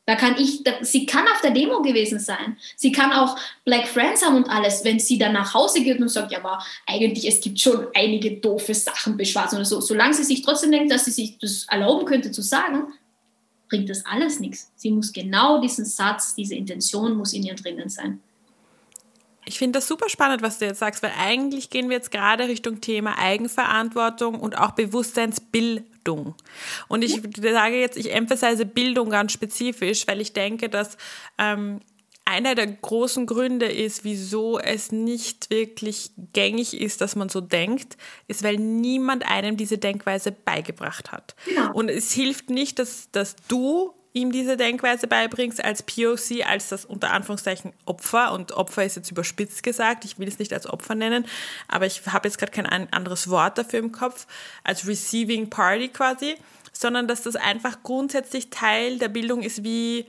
[0.06, 2.56] Da kann ich, da, sie kann auf der Demo gewesen sein.
[2.74, 4.84] Sie kann auch Black Friends haben und alles.
[4.84, 8.32] Wenn sie dann nach Hause geht und sagt, ja, aber eigentlich, es gibt schon einige
[8.38, 9.80] doofe Sachen beschwarzen oder so.
[9.80, 12.88] Solange sie sich trotzdem denkt, dass sie sich das erlauben könnte zu sagen,
[13.70, 14.70] bringt das alles nichts.
[14.76, 18.20] Sie muss genau diesen Satz, diese Intention muss in ihr drinnen sein.
[19.46, 22.46] Ich finde das super spannend, was du jetzt sagst, weil eigentlich gehen wir jetzt gerade
[22.46, 26.34] Richtung Thema Eigenverantwortung und auch Bewusstseinsbildung.
[26.88, 30.98] Und ich sage jetzt, ich emphasize Bildung ganz spezifisch, weil ich denke, dass
[31.38, 31.80] ähm,
[32.30, 37.96] einer der großen Gründe ist, wieso es nicht wirklich gängig ist, dass man so denkt,
[38.28, 41.34] ist, weil niemand einem diese Denkweise beigebracht hat.
[41.44, 41.72] Genau.
[41.72, 46.84] Und es hilft nicht, dass, dass du ihm diese Denkweise beibringst als POC, als das
[46.84, 48.32] unter Anführungszeichen Opfer.
[48.32, 51.26] Und Opfer ist jetzt überspitzt gesagt, ich will es nicht als Opfer nennen,
[51.66, 54.28] aber ich habe jetzt gerade kein anderes Wort dafür im Kopf,
[54.62, 56.36] als Receiving Party quasi,
[56.72, 60.06] sondern dass das einfach grundsätzlich Teil der Bildung ist wie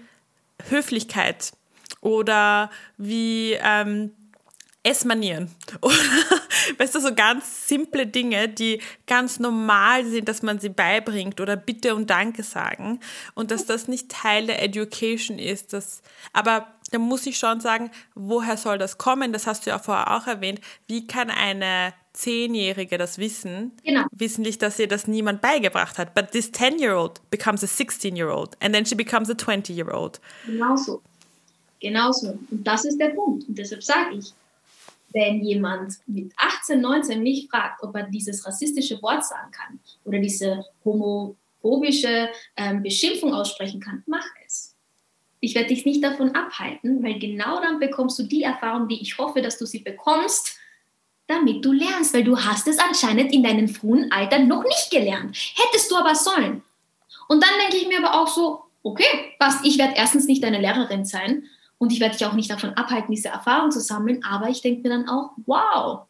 [0.70, 1.54] Höflichkeit
[2.02, 4.12] oder wie ähm,
[4.84, 5.52] Essmanieren.
[5.82, 5.94] Oder,
[6.80, 11.56] weißt du, so ganz simple Dinge, die ganz normal sind, dass man sie beibringt oder
[11.56, 13.00] Bitte und Danke sagen.
[13.36, 15.74] Und dass das nicht Teil der Education ist.
[15.74, 16.02] Das,
[16.34, 19.34] aber da muss ich schon sagen, woher soll das kommen?
[19.34, 20.60] Das hast du ja vorher auch erwähnt.
[20.88, 23.74] Wie kann eine Zehnjährige das wissen?
[23.84, 24.06] Genau.
[24.12, 26.16] Wissentlich, dass ihr das niemand beigebracht hat.
[26.16, 30.20] But this 10-year-old becomes a 16-year-old and then she becomes a 20-year-old.
[30.48, 31.04] Genau so.
[31.82, 32.38] Genau so.
[32.50, 33.48] Und das ist der Punkt.
[33.48, 34.34] Und deshalb sage ich,
[35.14, 40.20] wenn jemand mit 18, 19 mich fragt, ob er dieses rassistische Wort sagen kann oder
[40.20, 44.76] diese homophobische ähm, Beschimpfung aussprechen kann, mach es.
[45.42, 49.18] Ich werde dich nicht davon abhalten, weil genau dann bekommst du die Erfahrung, die ich
[49.18, 50.56] hoffe, dass du sie bekommst,
[51.28, 55.36] damit du lernst, weil du hast es anscheinend in deinem frühen Alter noch nicht gelernt.
[55.56, 56.62] Hättest du aber sollen.
[57.28, 60.60] Und dann denke ich mir aber auch so, okay, was, ich werde erstens nicht deine
[60.60, 61.44] Lehrerin sein
[61.82, 64.84] und ich werde dich auch nicht davon abhalten, diese Erfahrung zu sammeln, aber ich denke
[64.84, 66.02] mir dann auch, wow,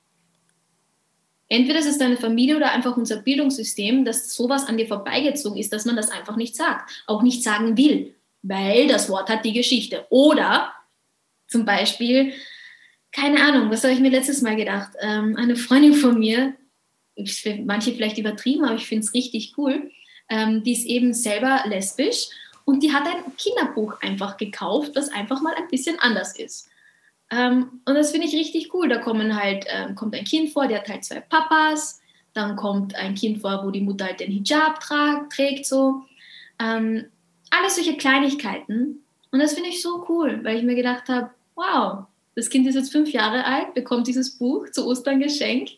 [1.47, 5.71] entweder ist es deine Familie oder einfach unser Bildungssystem, dass sowas an dir vorbeigezogen ist,
[5.71, 9.53] dass man das einfach nicht sagt, auch nicht sagen will, weil das Wort hat die
[9.53, 10.05] Geschichte.
[10.09, 10.73] Oder
[11.47, 12.33] zum Beispiel,
[13.13, 14.91] keine Ahnung, was habe ich mir letztes Mal gedacht?
[14.99, 16.53] Ähm, eine Freundin von mir,
[17.63, 19.89] manche vielleicht übertrieben, aber ich finde es richtig cool,
[20.27, 22.27] ähm, die ist eben selber lesbisch
[22.71, 26.69] und die hat ein Kinderbuch einfach gekauft, das einfach mal ein bisschen anders ist.
[27.29, 28.87] Ähm, und das finde ich richtig cool.
[28.87, 32.01] Da kommen halt, ähm, kommt ein Kind vor, der hat halt zwei Papas.
[32.33, 36.03] Dann kommt ein Kind vor, wo die Mutter halt den Hijab tragt, trägt so.
[36.59, 37.07] Ähm,
[37.49, 39.03] alles solche Kleinigkeiten.
[39.31, 42.05] Und das finde ich so cool, weil ich mir gedacht habe, wow,
[42.35, 45.77] das Kind ist jetzt fünf Jahre alt, bekommt dieses Buch zu Ostern geschenkt.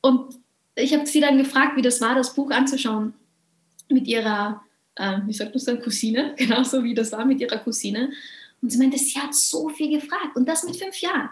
[0.00, 0.34] Und
[0.74, 3.14] ich habe sie dann gefragt, wie das war, das Buch anzuschauen
[3.88, 4.65] mit ihrer
[4.96, 8.12] äh, wie sagt man dann, Cousine, genauso wie das war mit ihrer Cousine.
[8.60, 11.30] Und sie meinte, sie hat so viel gefragt und das mit fünf Jahren.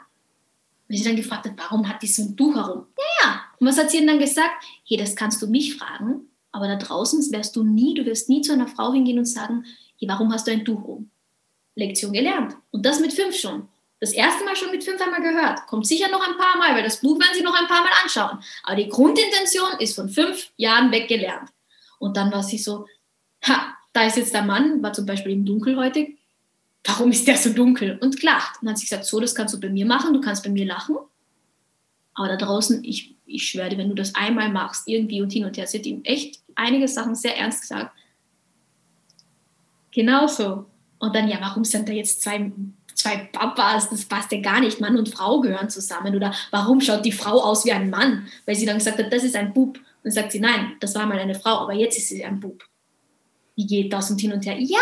[0.88, 2.87] Wenn sie dann gefragt hat, warum hat die so ein Tuch herum?
[2.98, 3.40] Ja, ja.
[3.59, 4.64] Und was hat sie dann gesagt?
[4.87, 8.42] Hey, das kannst du mich fragen, aber da draußen wärst du nie, du wirst nie
[8.42, 9.64] zu einer Frau hingehen und sagen,
[9.98, 11.11] hey, warum hast du ein Tuch um?
[11.74, 12.57] Lektion gelernt.
[12.70, 13.68] Und das mit fünf schon.
[14.00, 15.66] Das erste Mal schon mit fünf einmal gehört.
[15.66, 17.92] Kommt sicher noch ein paar Mal, weil das Buch werden sie noch ein paar Mal
[18.03, 18.38] anschauen.
[18.62, 21.48] Aber die Grundintention ist von fünf Jahren weg gelernt.
[21.98, 22.87] Und dann war sie so,
[23.48, 26.18] ha, da ist jetzt der Mann, war zum Beispiel im dunkelhäutig,
[26.85, 27.98] warum ist der so dunkel?
[28.00, 28.61] Und lacht.
[28.61, 30.66] Und hat sie gesagt, so, das kannst du bei mir machen, du kannst bei mir
[30.66, 30.96] lachen.
[32.14, 35.44] Aber da draußen, ich, ich schwöre dir, wenn du das einmal machst, irgendwie und hin
[35.44, 37.96] und her, sie hat ihm echt einige Sachen sehr ernst gesagt.
[39.90, 40.66] Genauso.
[40.98, 42.52] Und dann, ja, warum sind da jetzt zwei,
[42.94, 43.90] zwei Papas?
[43.90, 44.80] Das passt ja gar nicht.
[44.80, 46.14] Mann und Frau gehören zusammen.
[46.14, 48.26] Oder warum schaut die Frau aus wie ein Mann?
[48.46, 49.76] Weil sie dann gesagt hat, das ist ein Bub.
[49.76, 52.40] Und dann sagt sie, nein, das war mal eine Frau, aber jetzt ist sie ein
[52.40, 52.64] Bub
[53.57, 54.57] wie geht das und hin und her.
[54.59, 54.81] Ja!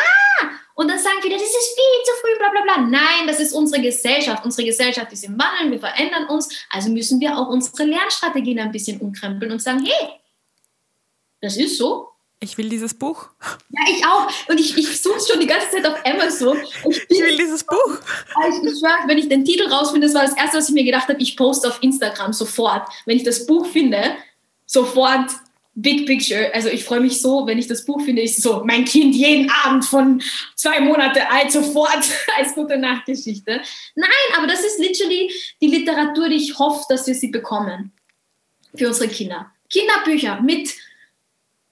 [0.75, 2.87] Und dann sagen viele, das ist viel zu früh, bla bla bla.
[2.87, 4.45] Nein, das ist unsere Gesellschaft.
[4.45, 6.49] Unsere Gesellschaft ist im Wandel, wir verändern uns.
[6.71, 10.09] Also müssen wir auch unsere Lernstrategien ein bisschen umkrempeln und sagen, hey,
[11.41, 12.09] das ist so.
[12.41, 13.29] Ich will dieses Buch.
[13.69, 14.29] Ja, ich auch.
[14.49, 16.59] Und ich, ich suche es schon die ganze Zeit auf Amazon.
[16.89, 17.99] Ich, ich will dieses Buch.
[18.49, 20.83] Ich, ich schwör, wenn ich den Titel rausfinde, das war das Erste, was ich mir
[20.83, 22.89] gedacht habe, ich poste auf Instagram sofort.
[23.05, 24.17] Wenn ich das Buch finde,
[24.67, 25.31] sofort
[25.75, 26.53] Big Picture.
[26.55, 29.51] Also ich freue mich so, wenn ich das Buch finde, ich so, mein Kind jeden
[29.65, 30.23] Abend von
[30.55, 32.05] zwei Monate alt sofort
[32.39, 33.61] als gute Nachtgeschichte.
[33.95, 35.31] Nein, aber das ist literally
[35.61, 37.93] die Literatur, die ich hoffe, dass wir sie bekommen
[38.75, 39.51] für unsere Kinder.
[39.71, 40.75] Kinderbücher mit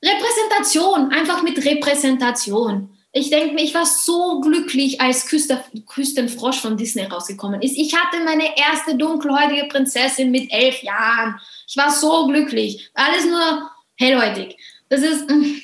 [0.02, 2.96] Repräsentation, einfach mit Repräsentation.
[3.12, 7.76] Ich denke mir, ich war so glücklich, als Küstenfrosch von Disney rausgekommen ist.
[7.76, 11.38] Ich hatte meine erste dunkelhäutige Prinzessin mit elf Jahren.
[11.66, 12.88] Ich war so glücklich.
[12.94, 13.68] Alles nur
[14.00, 14.56] hellhäutig.
[14.88, 15.60] Das ist mh, mm,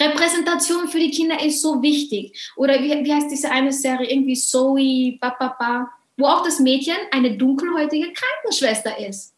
[0.00, 2.50] Repräsentation für die Kinder ist so wichtig.
[2.56, 4.10] Oder wie, wie heißt diese eine Serie?
[4.10, 9.34] Irgendwie Zoe, ba, wo auch das Mädchen eine dunkelhäutige Krankenschwester ist.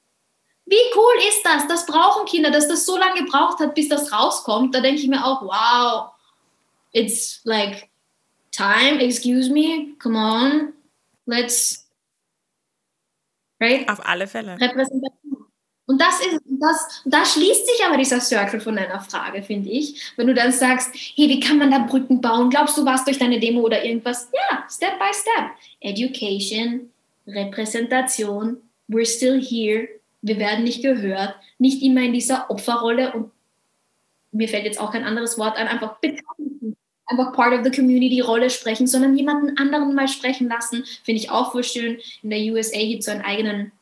[0.67, 1.67] Wie cool ist das?
[1.69, 4.75] Das brauchen Kinder, dass das so lange gebraucht hat, bis das rauskommt.
[4.75, 6.11] Da denke ich mir auch, wow,
[6.93, 7.89] it's like
[8.51, 10.73] time, excuse me, come on,
[11.27, 11.87] let's,
[13.61, 13.87] right?
[13.91, 14.59] Auf alle Fälle.
[14.59, 15.24] Repräsentation.
[15.87, 20.13] Und das ist, das, da schließt sich aber dieser Circle von deiner Frage, finde ich.
[20.17, 22.49] Wenn du dann sagst, hey, wie kann man da Brücken bauen?
[22.49, 24.31] Glaubst du was durch deine Demo oder irgendwas?
[24.33, 25.51] Ja, Step by Step.
[25.81, 26.91] Education,
[27.27, 28.57] Repräsentation,
[28.89, 29.89] we're still here,
[30.23, 33.31] wir werden nicht gehört, nicht immer in dieser Opferrolle und
[34.33, 38.21] mir fällt jetzt auch kein anderes Wort ein, einfach bekannt, einfach part of the community
[38.21, 41.99] Rolle sprechen, sondern jemanden anderen mal sprechen lassen, finde ich auch voll schön.
[42.23, 43.73] In der USA gibt es so einen eigenen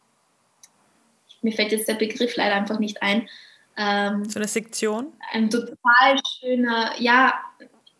[1.42, 3.28] mir fällt jetzt der Begriff leider einfach nicht ein.
[3.76, 5.12] Ähm, so eine Sektion?
[5.32, 7.34] Ein total schöner, ja,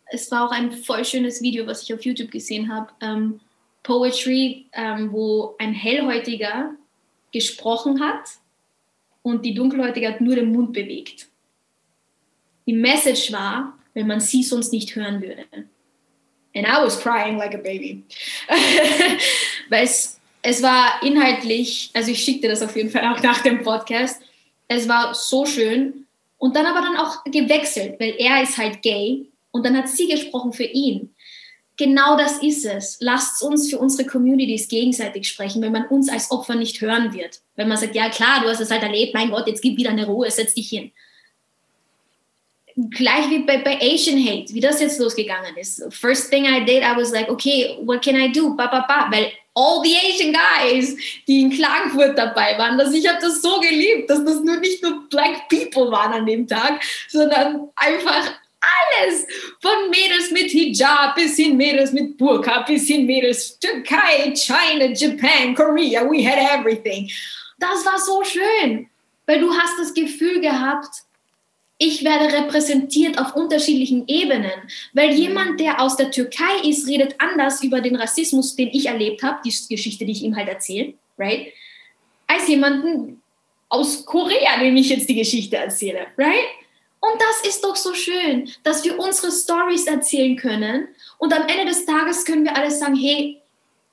[0.07, 2.91] es war auch ein voll schönes Video, was ich auf YouTube gesehen habe.
[3.01, 3.39] Ähm,
[3.81, 6.71] Poetry, ähm, wo ein Hellhäutiger
[7.31, 8.29] gesprochen hat
[9.23, 11.27] und die Dunkelhäutige hat nur den Mund bewegt.
[12.65, 15.45] Die Message war, wenn man sie sonst nicht hören würde.
[16.55, 18.03] And I was crying like a baby.
[19.69, 23.63] Weil es es war inhaltlich, also ich schickte das auf jeden Fall auch nach dem
[23.63, 24.21] Podcast.
[24.67, 26.05] Es war so schön
[26.37, 30.07] und dann aber dann auch gewechselt, weil er ist halt gay und dann hat sie
[30.07, 31.15] gesprochen für ihn.
[31.77, 32.97] Genau das ist es.
[32.99, 37.39] Lasst uns für unsere Communities gegenseitig sprechen, wenn man uns als Opfer nicht hören wird.
[37.55, 39.91] Wenn man sagt, ja klar, du hast es halt erlebt, mein Gott, jetzt gib wieder
[39.91, 40.91] eine Ruhe, setz dich hin.
[42.75, 45.83] Gleich wie bei, bei Asian Hate, wie das jetzt losgegangen ist.
[45.89, 48.55] First thing I did, I was like, okay, what can I do?
[48.55, 49.07] Ba, ba, ba.
[49.09, 50.95] Weil all the Asian guys,
[51.27, 52.77] die in Klagenfurt dabei waren.
[52.77, 56.25] dass ich habe das so geliebt, dass das nur nicht nur Black People waren an
[56.25, 59.25] dem Tag, sondern einfach alles.
[59.61, 65.53] Von Mädels mit Hijab bis hin Mädels mit Burka, bis hin Mädels Türkei, China, Japan,
[65.53, 67.09] Korea, we had everything.
[67.59, 68.89] Das war so schön,
[69.25, 71.03] weil du hast das Gefühl gehabt,
[71.77, 74.51] ich werde repräsentiert auf unterschiedlichen Ebenen,
[74.93, 75.17] weil mhm.
[75.17, 79.39] jemand, der aus der Türkei ist, redet anders über den Rassismus, den ich erlebt habe,
[79.43, 81.47] die Geschichte, die ich ihm halt erzähle, right?
[82.27, 83.21] Als jemanden
[83.69, 86.47] aus Korea, dem ich jetzt die Geschichte erzähle, right?
[86.99, 91.65] Und das ist doch so schön, dass wir unsere Stories erzählen können und am Ende
[91.65, 93.41] des Tages können wir alles sagen, hey,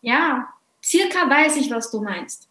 [0.02, 0.48] ja,
[0.84, 2.49] circa weiß ich, was du meinst.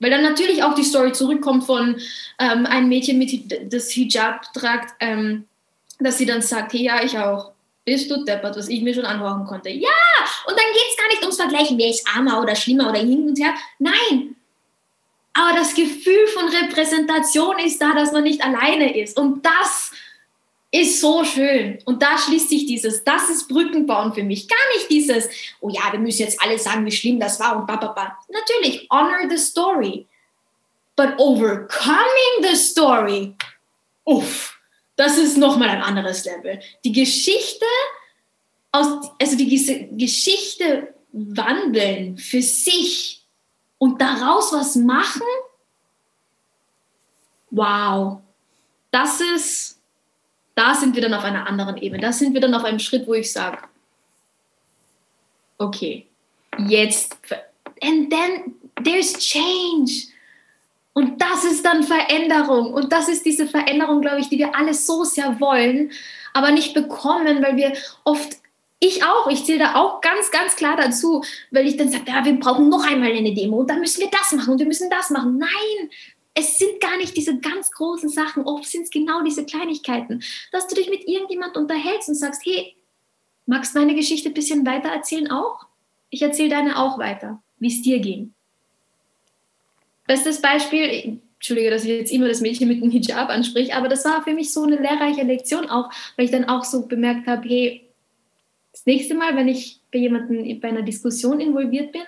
[0.00, 2.00] Weil dann natürlich auch die Story zurückkommt von
[2.38, 5.46] ähm, einem Mädchen, mit das Hijab tragt, ähm,
[5.98, 7.52] dass sie dann sagt, hey, ja, ich auch.
[7.84, 9.70] Bist du deppert, was ich mir schon anhören konnte.
[9.70, 9.88] Ja,
[10.46, 13.26] und dann geht es gar nicht ums Vergleichen, wer ist armer oder schlimmer oder hin
[13.26, 13.54] und her.
[13.78, 14.36] Nein,
[15.38, 19.16] aber das Gefühl von Repräsentation ist da, dass man nicht alleine ist.
[19.16, 19.92] Und das
[20.70, 21.78] ist so schön.
[21.84, 24.48] Und da schließt sich dieses, das ist Brückenbauen für mich.
[24.48, 25.28] Gar nicht dieses,
[25.60, 28.18] oh ja, wir müssen jetzt alle sagen, wie schlimm das war und bababa.
[28.28, 30.06] Natürlich, honor the story.
[30.96, 33.34] But overcoming the story,
[34.04, 34.58] uff,
[34.96, 36.58] das ist nochmal ein anderes Level.
[36.84, 37.64] Die Geschichte,
[38.72, 43.24] aus, also die Geschichte wandeln für sich
[43.78, 45.22] und daraus was machen,
[47.50, 48.20] wow,
[48.90, 49.77] das ist
[50.58, 52.02] da sind wir dann auf einer anderen Ebene.
[52.02, 53.58] Da sind wir dann auf einem Schritt, wo ich sage,
[55.56, 56.06] okay,
[56.66, 57.16] jetzt,
[57.80, 60.08] and then there's change.
[60.94, 62.74] Und das ist dann Veränderung.
[62.74, 65.92] Und das ist diese Veränderung, glaube ich, die wir alle so sehr wollen,
[66.34, 68.38] aber nicht bekommen, weil wir oft,
[68.80, 72.24] ich auch, ich zähle da auch ganz, ganz klar dazu, weil ich dann sage, ja,
[72.24, 74.90] wir brauchen noch einmal eine Demo und dann müssen wir das machen und wir müssen
[74.90, 75.38] das machen.
[75.38, 75.90] Nein,
[76.38, 80.22] es sind gar nicht diese ganz großen Sachen, oft sind es genau diese Kleinigkeiten,
[80.52, 82.76] dass du dich mit irgendjemand unterhältst und sagst, hey,
[83.46, 85.66] magst meine Geschichte ein bisschen weiter erzählen auch?
[86.10, 88.32] Ich erzähle deine auch weiter, wie es dir ging.
[90.06, 94.04] Bestes Beispiel, Entschuldige, dass ich jetzt immer das Mädchen mit dem Hijab anspreche, aber das
[94.04, 97.48] war für mich so eine lehrreiche Lektion auch, weil ich dann auch so bemerkt habe,
[97.48, 97.84] hey,
[98.72, 102.02] das nächste Mal, wenn ich bei jemandem bei einer Diskussion involviert bin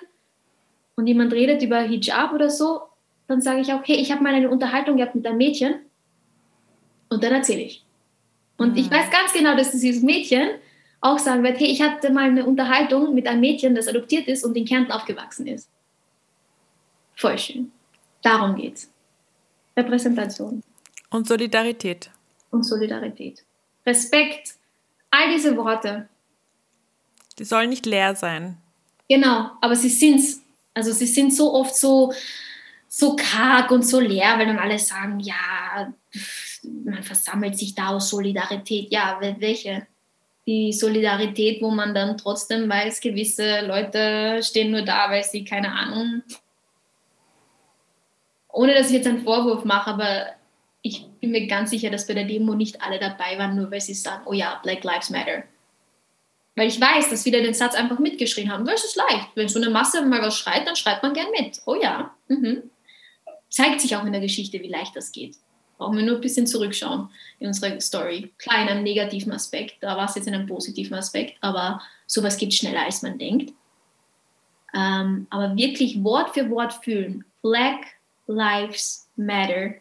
[0.94, 2.89] und jemand redet über Hijab oder so,
[3.30, 5.76] dann sage ich auch, hey, ich habe mal eine Unterhaltung gehabt mit einem Mädchen
[7.08, 7.84] und dann erzähle ich.
[8.56, 8.78] Und mhm.
[8.78, 10.50] ich weiß ganz genau, dass dieses Mädchen
[11.00, 14.44] auch sagen wird, hey, ich hatte mal eine Unterhaltung mit einem Mädchen, das adoptiert ist
[14.44, 15.68] und in Kärnten aufgewachsen ist.
[17.14, 17.72] Voll schön.
[18.22, 18.90] Darum geht's.
[19.76, 20.62] Repräsentation.
[21.10, 22.10] Und Solidarität.
[22.50, 23.44] Und Solidarität.
[23.86, 24.54] Respekt.
[25.10, 26.08] All diese Worte.
[27.38, 28.58] Die sollen nicht leer sein.
[29.08, 30.42] Genau, aber sie sind's.
[30.74, 32.12] Also sie sind so oft so,
[32.92, 35.94] so karg und so leer, weil dann alle sagen, ja,
[36.84, 38.90] man versammelt sich da aus Solidarität.
[38.90, 39.86] Ja, welche?
[40.44, 45.70] Die Solidarität, wo man dann trotzdem weiß, gewisse Leute stehen nur da, weil sie, keine
[45.70, 46.22] Ahnung,
[48.52, 50.26] ohne dass ich jetzt einen Vorwurf mache, aber
[50.82, 53.80] ich bin mir ganz sicher, dass bei der Demo nicht alle dabei waren, nur weil
[53.80, 55.44] sie sagen, oh ja, Black Lives Matter.
[56.56, 58.64] Weil ich weiß, dass viele den Satz einfach mitgeschrien haben.
[58.64, 59.28] Das ist leicht.
[59.36, 61.60] Wenn so eine Masse mal was schreit, dann schreit man gern mit.
[61.66, 62.12] Oh ja.
[62.26, 62.68] Mhm.
[63.50, 65.36] Zeigt sich auch in der Geschichte, wie leicht das geht.
[65.76, 68.32] Brauchen wir nur ein bisschen zurückschauen in unserer Story.
[68.38, 72.36] Klar, in einem negativen Aspekt, da war es jetzt in einem positiven Aspekt, aber sowas
[72.36, 73.52] geht schneller, als man denkt.
[74.74, 77.24] Ähm, aber wirklich Wort für Wort fühlen.
[77.42, 77.86] Black
[78.26, 79.74] Lives Matter.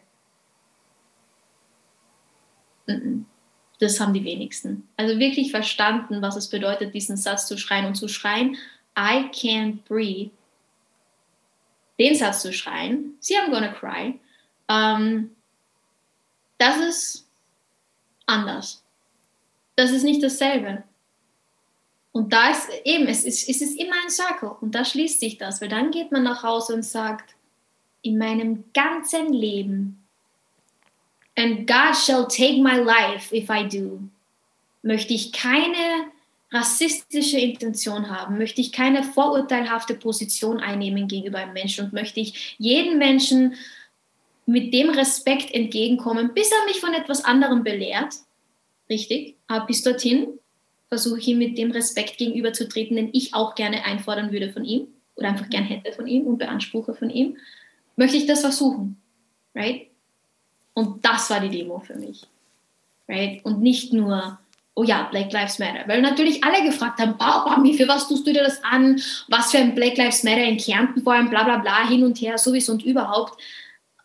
[3.78, 4.88] Das haben die wenigsten.
[4.96, 8.56] Also wirklich verstanden, was es bedeutet, diesen Satz zu schreien und zu schreien,
[8.98, 10.30] I can't breathe.
[12.00, 14.18] Den Satz zu schreien, see I'm gonna cry.
[14.68, 15.36] Ähm,
[16.56, 17.28] das ist
[18.26, 18.82] anders.
[19.76, 20.82] Das ist nicht dasselbe.
[22.12, 25.38] Und da ist eben, es ist, es ist immer ein Circle und da schließt sich
[25.38, 27.34] das, weil dann geht man nach Hause und sagt,
[28.02, 30.02] in meinem ganzen Leben,
[31.36, 34.00] and God shall take my life if I do,
[34.82, 36.10] möchte ich keine
[36.52, 42.56] rassistische Intention haben, möchte ich keine vorurteilhafte Position einnehmen gegenüber einem Menschen und möchte ich
[42.58, 43.54] jeden Menschen
[44.46, 48.14] mit dem Respekt entgegenkommen, bis er mich von etwas anderem belehrt.
[48.88, 50.26] Richtig, aber bis dorthin
[50.88, 54.88] versuche ich ihm mit dem Respekt gegenüberzutreten, den ich auch gerne einfordern würde von ihm
[55.14, 57.36] oder einfach gern hätte von ihm und beanspruche von ihm,
[57.94, 59.00] möchte ich das versuchen.
[59.54, 59.86] Right?
[60.74, 62.26] Und das war die Demo für mich.
[63.08, 63.44] Right?
[63.44, 64.40] Und nicht nur,
[64.80, 65.86] oh ja, Black Lives Matter.
[65.86, 69.00] Weil natürlich alle gefragt haben, oh, Bambi, für was tust du dir das an?
[69.28, 72.20] Was für ein Black Lives Matter in Kärnten vor allem, bla bla bla, hin und
[72.20, 73.40] her, sowieso und überhaupt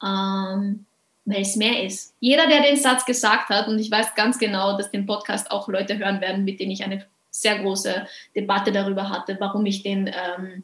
[0.03, 0.85] ähm,
[1.25, 2.13] weil es mehr ist.
[2.19, 5.67] Jeder, der den Satz gesagt hat, und ich weiß ganz genau, dass den Podcast auch
[5.67, 10.07] Leute hören werden, mit denen ich eine sehr große Debatte darüber hatte, warum ich den,
[10.07, 10.63] ähm,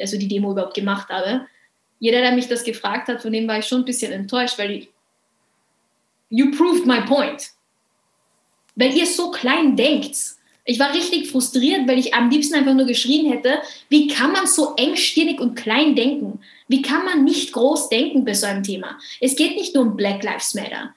[0.00, 1.46] also die Demo überhaupt gemacht habe.
[2.00, 4.70] Jeder, der mich das gefragt hat, von dem war ich schon ein bisschen enttäuscht, weil
[4.70, 4.88] ich,
[6.30, 7.50] you proved my point.
[8.78, 10.16] Weil ihr so klein denkt.
[10.64, 13.58] Ich war richtig frustriert, weil ich am liebsten einfach nur geschrien hätte,
[13.88, 16.40] wie kann man so engstirnig und klein denken?
[16.68, 18.98] Wie kann man nicht groß denken bei so einem Thema?
[19.20, 20.94] Es geht nicht nur um Black Lives Matter.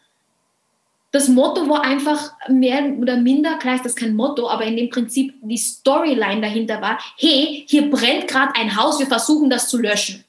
[1.11, 4.89] Das Motto war einfach mehr oder minder, klar ist das kein Motto, aber in dem
[4.89, 9.77] Prinzip die Storyline dahinter war, hey, hier brennt gerade ein Haus, wir versuchen das zu
[9.77, 10.23] löschen.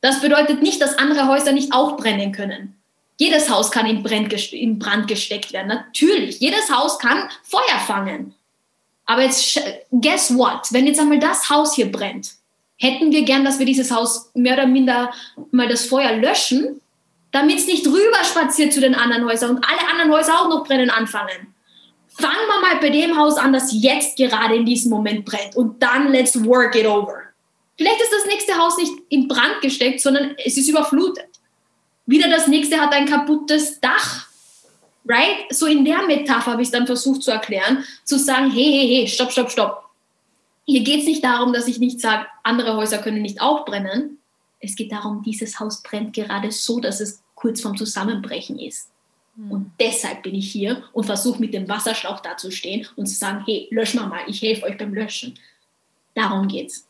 [0.00, 2.79] Das bedeutet nicht, dass andere Häuser nicht auch brennen können.
[3.20, 5.68] Jedes Haus kann in Brand, in Brand gesteckt werden.
[5.68, 8.34] Natürlich, jedes Haus kann Feuer fangen.
[9.04, 9.60] Aber jetzt,
[9.90, 10.68] guess what?
[10.70, 12.30] Wenn jetzt einmal das Haus hier brennt,
[12.78, 15.12] hätten wir gern, dass wir dieses Haus mehr oder minder
[15.50, 16.80] mal das Feuer löschen,
[17.30, 20.64] damit es nicht rüber spaziert zu den anderen Häusern und alle anderen Häuser auch noch
[20.64, 21.54] brennen anfangen.
[22.08, 25.82] Fangen wir mal bei dem Haus an, das jetzt gerade in diesem Moment brennt und
[25.82, 27.18] dann let's work it over.
[27.76, 31.29] Vielleicht ist das nächste Haus nicht in Brand gesteckt, sondern es ist überflutet.
[32.10, 34.26] Wieder das nächste hat ein kaputtes Dach.
[35.06, 35.46] Right?
[35.50, 38.88] So in der Metapher habe ich es dann versucht zu erklären, zu sagen, hey, hey,
[38.88, 39.84] hey, stopp, stopp, stopp.
[40.66, 44.18] Hier geht es nicht darum, dass ich nicht sage, andere Häuser können nicht auch brennen.
[44.58, 48.90] Es geht darum, dieses Haus brennt gerade so, dass es kurz vorm Zusammenbrechen ist.
[49.36, 49.50] Mhm.
[49.52, 53.14] Und deshalb bin ich hier und versuche mit dem Wasserschlauch da zu stehen und zu
[53.14, 55.38] sagen, hey, lösch mal mal, ich helfe euch beim Löschen.
[56.14, 56.89] Darum geht's.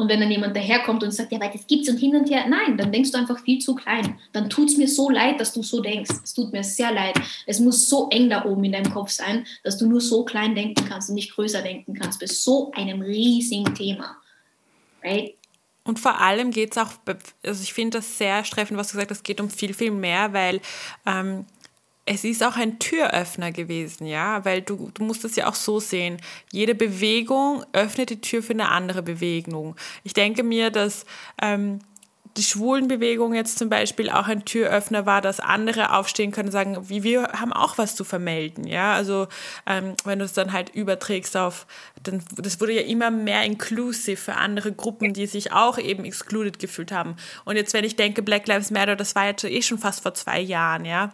[0.00, 2.46] Und wenn dann jemand daherkommt und sagt, ja, weil das gibt's und hin und her,
[2.48, 4.16] nein, dann denkst du einfach viel zu klein.
[4.32, 6.10] Dann tut es mir so leid, dass du so denkst.
[6.22, 7.20] Es tut mir sehr leid.
[7.46, 10.54] Es muss so eng da oben in deinem Kopf sein, dass du nur so klein
[10.54, 14.16] denken kannst und nicht größer denken kannst bei so einem riesigen Thema.
[15.02, 15.34] Right?
[15.82, 16.92] Und vor allem geht es auch,
[17.42, 19.90] also ich finde das sehr treffend, was du gesagt hast, es geht um viel, viel
[19.90, 20.60] mehr, weil
[21.06, 21.44] ähm,
[22.08, 25.78] es ist auch ein Türöffner gewesen, ja, weil du, du musst es ja auch so
[25.78, 26.18] sehen.
[26.50, 29.76] Jede Bewegung öffnet die Tür für eine andere Bewegung.
[30.04, 31.04] Ich denke mir, dass
[31.42, 31.80] ähm,
[32.38, 36.88] die Schwulenbewegung jetzt zum Beispiel auch ein Türöffner war, dass andere aufstehen können und sagen,
[36.88, 39.26] wie wir haben auch was zu vermelden, ja, also
[39.66, 41.66] ähm, wenn du es dann halt überträgst auf,
[42.02, 46.58] dann, das wurde ja immer mehr inclusive für andere Gruppen, die sich auch eben excluded
[46.58, 47.16] gefühlt haben.
[47.44, 50.14] Und jetzt, wenn ich denke, Black Lives Matter, das war jetzt eh schon fast vor
[50.14, 51.12] zwei Jahren, ja,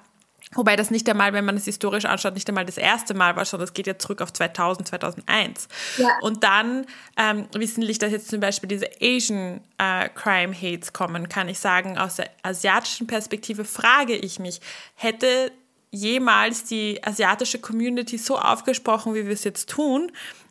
[0.55, 3.44] Wobei das nicht einmal, wenn man es historisch anschaut, nicht einmal das erste Mal war,
[3.44, 5.68] sondern das geht ja zurück auf 2000, 2001.
[5.98, 6.09] Ja.
[6.22, 6.86] Und dann,
[7.16, 11.98] ähm, wissentlich, dass jetzt zum Beispiel diese Asian äh, Crime Hates kommen, kann ich sagen,
[11.98, 14.61] aus der asiatischen Perspektive frage ich mich,
[14.94, 15.52] hätte
[15.90, 20.11] jemals die asiatische Community so aufgesprochen, wie wir es jetzt tun,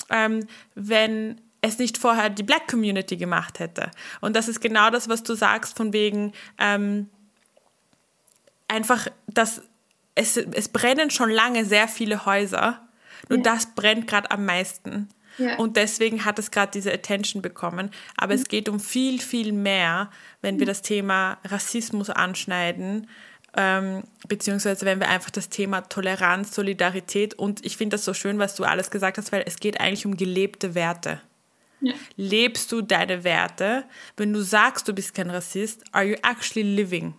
[0.10, 3.92] ähm, wenn es nicht vorher die Black Community gemacht hätte.
[4.22, 7.10] Und das ist genau das, was du sagst, von wegen ähm,
[8.68, 9.62] einfach, dass
[10.16, 12.88] es, es brennen schon lange sehr viele Häuser,
[13.30, 13.44] nur ja.
[13.44, 15.10] das brennt gerade am meisten.
[15.38, 15.58] Ja.
[15.58, 17.90] Und deswegen hat es gerade diese Attention bekommen.
[18.18, 18.42] Aber mhm.
[18.42, 20.12] es geht um viel, viel mehr,
[20.42, 20.70] wenn wir mhm.
[20.70, 23.08] das Thema Rassismus anschneiden,
[23.56, 28.40] ähm, beziehungsweise wenn wir einfach das Thema Toleranz, Solidarität und ich finde das so schön,
[28.40, 31.22] was du alles gesagt hast, weil es geht eigentlich um gelebte Werte.
[31.82, 31.94] Ja.
[32.16, 33.84] Lebst du deine Werte?
[34.18, 37.14] Wenn du sagst, du bist kein Rassist, are you actually living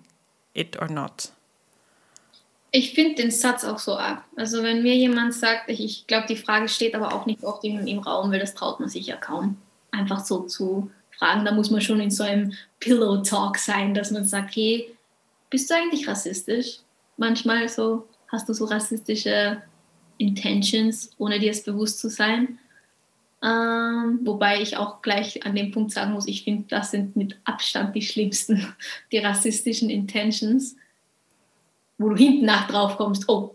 [0.55, 1.34] it or not?
[2.77, 4.25] Ich finde den Satz auch so ab.
[4.35, 7.63] Also wenn mir jemand sagt, ich, ich glaube, die Frage steht aber auch nicht oft
[7.63, 9.59] im, im Raum, weil das traut man sich ja kaum,
[9.93, 11.45] einfach so zu fragen.
[11.45, 14.93] Da muss man schon in so einem Pillow-Talk sein, dass man sagt, hey,
[15.51, 16.81] bist du eigentlich rassistisch?
[17.17, 19.63] Manchmal so, hast du so rassistische
[20.19, 22.59] Intentions, ohne dir es bewusst zu sein?
[23.41, 27.39] Ähm, wobei ich auch gleich an dem Punkt sagen muss, ich finde, das sind mit
[27.45, 28.67] Abstand die schlimmsten,
[29.13, 30.75] die rassistischen Intentions,
[31.99, 33.55] wo du hinten nach drauf kommst, oh,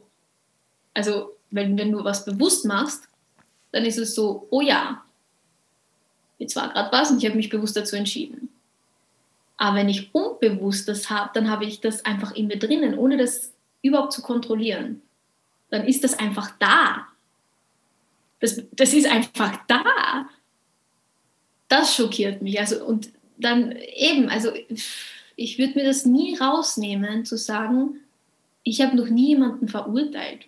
[0.93, 3.07] also wenn, wenn du was bewusst machst,
[3.71, 5.03] dann ist es so, oh ja,
[6.37, 8.49] jetzt war gerade was und ich habe mich bewusst dazu entschieden.
[9.57, 13.17] Aber wenn ich unbewusst das habe, dann habe ich das einfach in mir drinnen, ohne
[13.17, 15.01] das überhaupt zu kontrollieren.
[15.69, 17.07] Dann ist das einfach da.
[18.39, 20.29] Das, das ist einfach da.
[21.67, 22.59] Das schockiert mich.
[22.59, 24.51] Also, und dann eben, also
[25.35, 27.99] ich würde mir das nie rausnehmen, zu sagen,
[28.63, 30.45] ich habe noch nie jemanden verurteilt.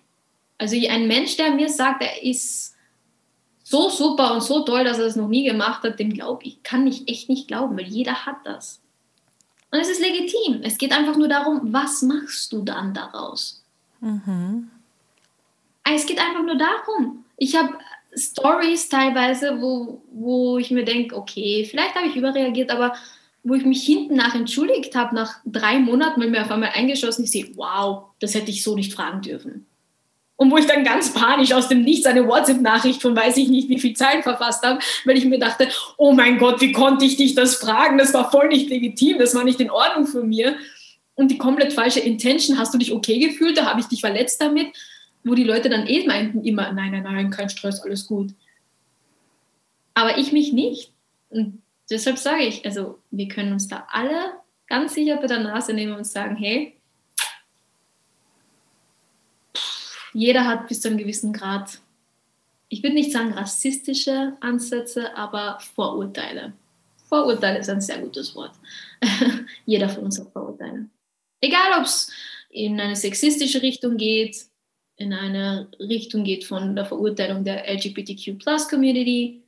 [0.57, 2.75] Also ein Mensch, der mir sagt, er ist
[3.63, 6.61] so super und so toll, dass er das noch nie gemacht hat, dem glaube ich,
[6.61, 8.81] kann ich echt nicht glauben, weil jeder hat das.
[9.71, 10.61] Und es ist legitim.
[10.63, 13.63] Es geht einfach nur darum, was machst du dann daraus?
[14.01, 14.69] Mhm.
[15.83, 17.23] Es geht einfach nur darum.
[17.37, 17.77] Ich habe
[18.15, 22.93] Stories teilweise, wo, wo ich mir denke, okay, vielleicht habe ich überreagiert, aber
[23.43, 27.23] wo ich mich hinten nach entschuldigt habe, nach drei Monaten, weil mir auf einmal eingeschossen
[27.23, 29.65] ich sehe, wow, das hätte ich so nicht fragen dürfen.
[30.35, 33.69] Und wo ich dann ganz panisch aus dem Nichts eine WhatsApp-Nachricht von weiß ich nicht
[33.69, 35.67] wie viel Zeit verfasst habe, weil ich mir dachte,
[35.97, 37.99] oh mein Gott, wie konnte ich dich das fragen?
[37.99, 40.55] Das war voll nicht legitim, das war nicht in Ordnung von mir.
[41.13, 43.57] Und die komplett falsche Intention, hast du dich okay gefühlt?
[43.57, 44.67] Da habe ich dich verletzt damit
[45.23, 48.33] wo die Leute dann eh meinten immer, nein, nein, nein, kein Stress, alles gut.
[49.93, 50.91] Aber ich mich nicht.
[51.29, 51.60] Und
[51.91, 54.33] deshalb sage ich, also wir können uns da alle
[54.67, 56.77] ganz sicher bei der Nase nehmen und sagen, hey,
[60.13, 61.79] jeder hat bis zu einem gewissen Grad,
[62.69, 66.53] ich würde nicht sagen rassistische Ansätze, aber Vorurteile.
[67.07, 68.55] Vorurteile ist ein sehr gutes Wort.
[69.65, 70.89] jeder von uns hat Vorurteile.
[71.41, 72.11] Egal, ob es
[72.49, 74.45] in eine sexistische Richtung geht,
[74.95, 79.43] in eine Richtung geht von der Verurteilung der LGBTQ-Plus-Community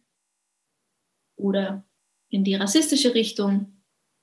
[1.37, 1.83] oder
[2.33, 3.71] in die rassistische Richtung,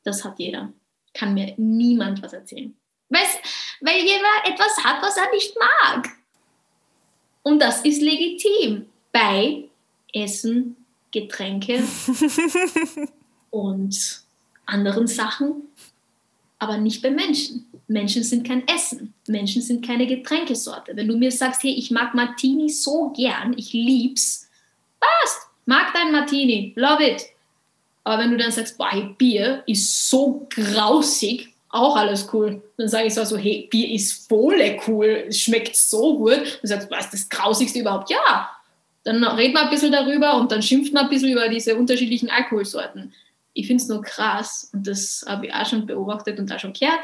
[0.03, 0.73] das hat jeder.
[1.15, 2.75] Kann mir niemand was erzählen.
[3.09, 3.37] Weil's,
[3.81, 6.09] weil jeder etwas hat, was er nicht mag.
[7.43, 9.69] Und das ist legitim bei
[10.13, 10.77] Essen,
[11.13, 11.83] Getränke
[13.51, 14.23] und
[14.67, 15.69] anderen Sachen,
[16.59, 17.67] aber nicht bei Menschen.
[17.87, 19.15] Menschen sind kein Essen.
[19.27, 20.97] Menschen sind keine Getränkesorte.
[20.97, 24.49] Wenn du mir sagst, hey, ich mag Martini so gern, ich lieb's,
[25.01, 25.49] passt.
[25.65, 27.27] Mag dein Martini, love it.
[28.05, 32.63] Aber wenn du dann sagst, boah, hey, Bier ist so grausig, auch alles cool.
[32.77, 36.59] Dann sage ich so, also, hey, Bier ist voll cool, es schmeckt so gut.
[36.61, 38.11] Du sagst, was ist das Grausigste überhaupt?
[38.11, 38.51] Ja.
[39.05, 42.29] Dann reden wir ein bisschen darüber und dann schimpft man ein bisschen über diese unterschiedlichen
[42.29, 43.13] Alkoholsorten.
[43.55, 46.73] Ich finde es nur krass und das habe ich auch schon beobachtet und auch schon
[46.73, 47.01] gehört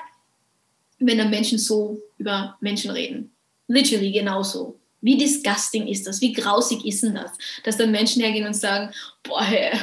[0.98, 3.32] wenn dann Menschen so über Menschen reden.
[3.68, 4.78] Literally genauso.
[5.00, 6.20] Wie disgusting ist das?
[6.20, 7.32] Wie grausig ist denn das?
[7.64, 8.92] Dass dann Menschen hergehen und sagen,
[9.22, 9.78] boah, hey,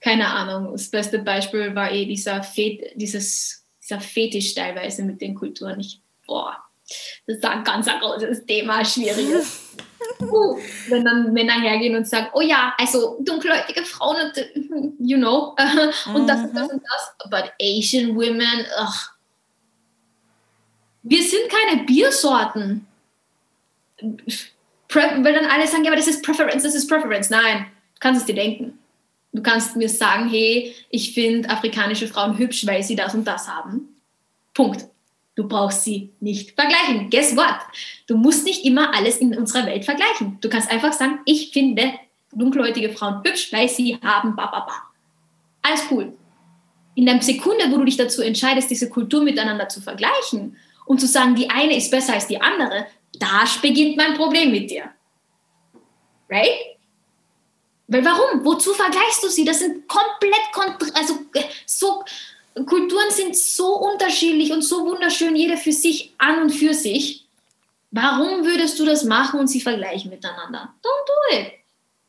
[0.00, 5.34] keine Ahnung, das beste Beispiel war eh dieser, Fet dieses, dieser Fetisch teilweise mit den
[5.34, 5.80] Kulturen.
[5.80, 6.56] Ich, boah,
[7.26, 9.76] das ist ein ganz großes Thema, schwieriges.
[10.20, 10.56] uh,
[10.88, 15.56] wenn dann Männer hergehen und sagen, oh ja, also dunkelhäutige Frauen und, you know,
[16.14, 19.10] und das und das und das, but Asian women, ugh,
[21.02, 22.86] wir sind keine Biersorten.
[24.00, 27.30] Weil dann alle sagen, ja, aber das ist Preference, das ist Preference.
[27.30, 28.78] Nein, du kannst es dir denken.
[29.32, 33.48] Du kannst mir sagen, hey, ich finde afrikanische Frauen hübsch, weil sie das und das
[33.48, 33.88] haben.
[34.54, 34.86] Punkt.
[35.34, 37.10] Du brauchst sie nicht vergleichen.
[37.10, 37.58] Guess what?
[38.08, 40.38] Du musst nicht immer alles in unserer Welt vergleichen.
[40.40, 41.92] Du kannst einfach sagen, ich finde
[42.32, 44.82] dunkelhäutige Frauen hübsch, weil sie haben ba, ba, ba.
[45.62, 46.12] Alles cool.
[46.96, 50.56] In der Sekunde, wo du dich dazu entscheidest, diese Kultur miteinander zu vergleichen
[50.86, 52.86] und zu sagen, die eine ist besser als die andere,
[53.20, 54.90] da beginnt mein Problem mit dir.
[56.28, 56.77] Right?
[57.88, 58.44] Weil warum?
[58.44, 59.44] Wozu vergleichst du sie?
[59.44, 60.40] Das sind komplett,
[60.94, 61.18] also
[61.66, 62.04] so,
[62.66, 67.24] Kulturen sind so unterschiedlich und so wunderschön, jede für sich, an und für sich.
[67.90, 70.74] Warum würdest du das machen und sie vergleichen miteinander?
[70.82, 71.52] Don't do it.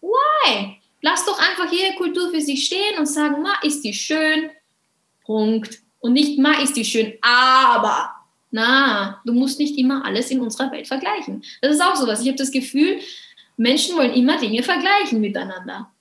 [0.01, 0.77] Why?
[1.01, 4.49] Lass doch einfach jede Kultur für sich stehen und sagen, ma, ist die schön,
[5.25, 5.79] Punkt.
[6.01, 8.15] Und nicht, ma, ist die schön, aber
[8.51, 11.43] na, du musst nicht immer alles in unserer Welt vergleichen.
[11.61, 12.21] Das ist auch so was.
[12.21, 12.99] Ich habe das Gefühl,
[13.59, 15.91] Menschen wollen immer Dinge vergleichen miteinander.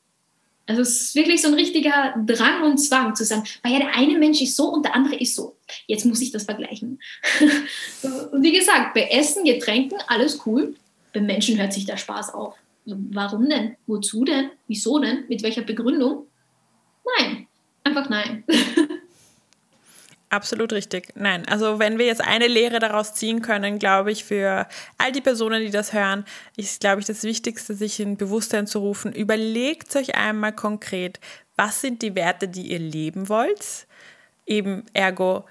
[0.67, 3.97] Also es ist wirklich so ein richtiger Drang und Zwang zu sagen, weil ja der
[3.97, 5.57] eine Mensch ist so und der andere ist so.
[5.87, 7.01] Jetzt muss ich das vergleichen.
[8.33, 10.77] und wie gesagt, bei Essen, Getränken, alles cool.
[11.13, 12.55] Bei Menschen hört sich der Spaß auf.
[12.85, 13.77] Warum denn?
[13.87, 14.51] Wozu denn?
[14.69, 15.25] Wieso denn?
[15.29, 16.27] Mit welcher Begründung?
[17.19, 17.49] Nein,
[17.83, 18.45] einfach nein.
[20.31, 21.09] Absolut richtig.
[21.15, 24.69] Nein, also wenn wir jetzt eine Lehre daraus ziehen können, glaube ich, für
[24.99, 26.27] all die Personen, die das hören,
[26.57, 29.13] ist, glaube ich, das Wichtigste, sich in Bewusstsein zu rufen.
[29.13, 31.19] Überlegt euch einmal konkret,
[31.57, 33.87] was sind die Werte, die ihr leben wollt?
[34.45, 35.45] Eben ergo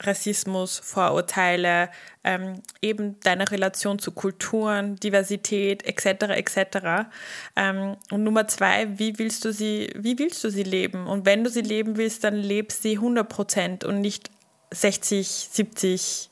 [0.00, 1.88] Rassismus, Vorurteile,
[2.24, 6.24] ähm, eben deine Relation zu Kulturen, Diversität etc.
[6.30, 7.08] etc.
[7.56, 11.06] Ähm, und Nummer zwei, wie willst du sie, wie willst du sie leben?
[11.06, 14.30] Und wenn du sie leben willst, dann lebst sie 100 Prozent und nicht
[14.72, 16.30] 60, 70,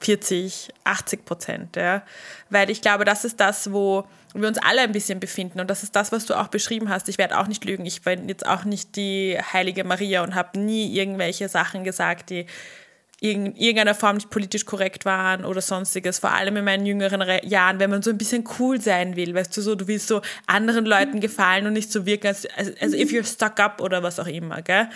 [0.00, 1.76] 40, 80 Prozent.
[1.76, 2.02] Ja?
[2.50, 5.60] Weil ich glaube, das ist das, wo wir uns alle ein bisschen befinden.
[5.60, 7.08] Und das ist das, was du auch beschrieben hast.
[7.08, 7.86] Ich werde auch nicht lügen.
[7.86, 12.46] Ich bin jetzt auch nicht die heilige Maria und habe nie irgendwelche Sachen gesagt, die
[13.20, 16.18] in irgendeiner Form nicht politisch korrekt waren oder sonstiges.
[16.18, 19.56] Vor allem in meinen jüngeren Jahren, wenn man so ein bisschen cool sein will, weißt
[19.56, 22.92] du so, du willst so anderen Leuten gefallen und nicht so wirken, als, als, als
[22.92, 24.88] if you're stuck up oder was auch immer, gell?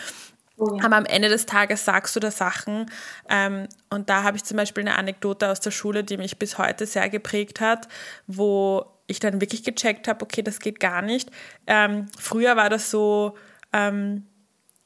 [0.59, 0.85] Oh ja.
[0.85, 2.91] Aber am Ende des Tages sagst du da Sachen.
[3.31, 6.59] Ähm, und da habe ich zum Beispiel eine Anekdote aus der Schule, die mich bis
[6.59, 7.89] heute sehr geprägt hat,
[8.27, 11.31] wo ich dann wirklich gecheckt habe, okay, das geht gar nicht.
[11.67, 13.37] Ähm, früher war das so,
[13.73, 14.27] ähm,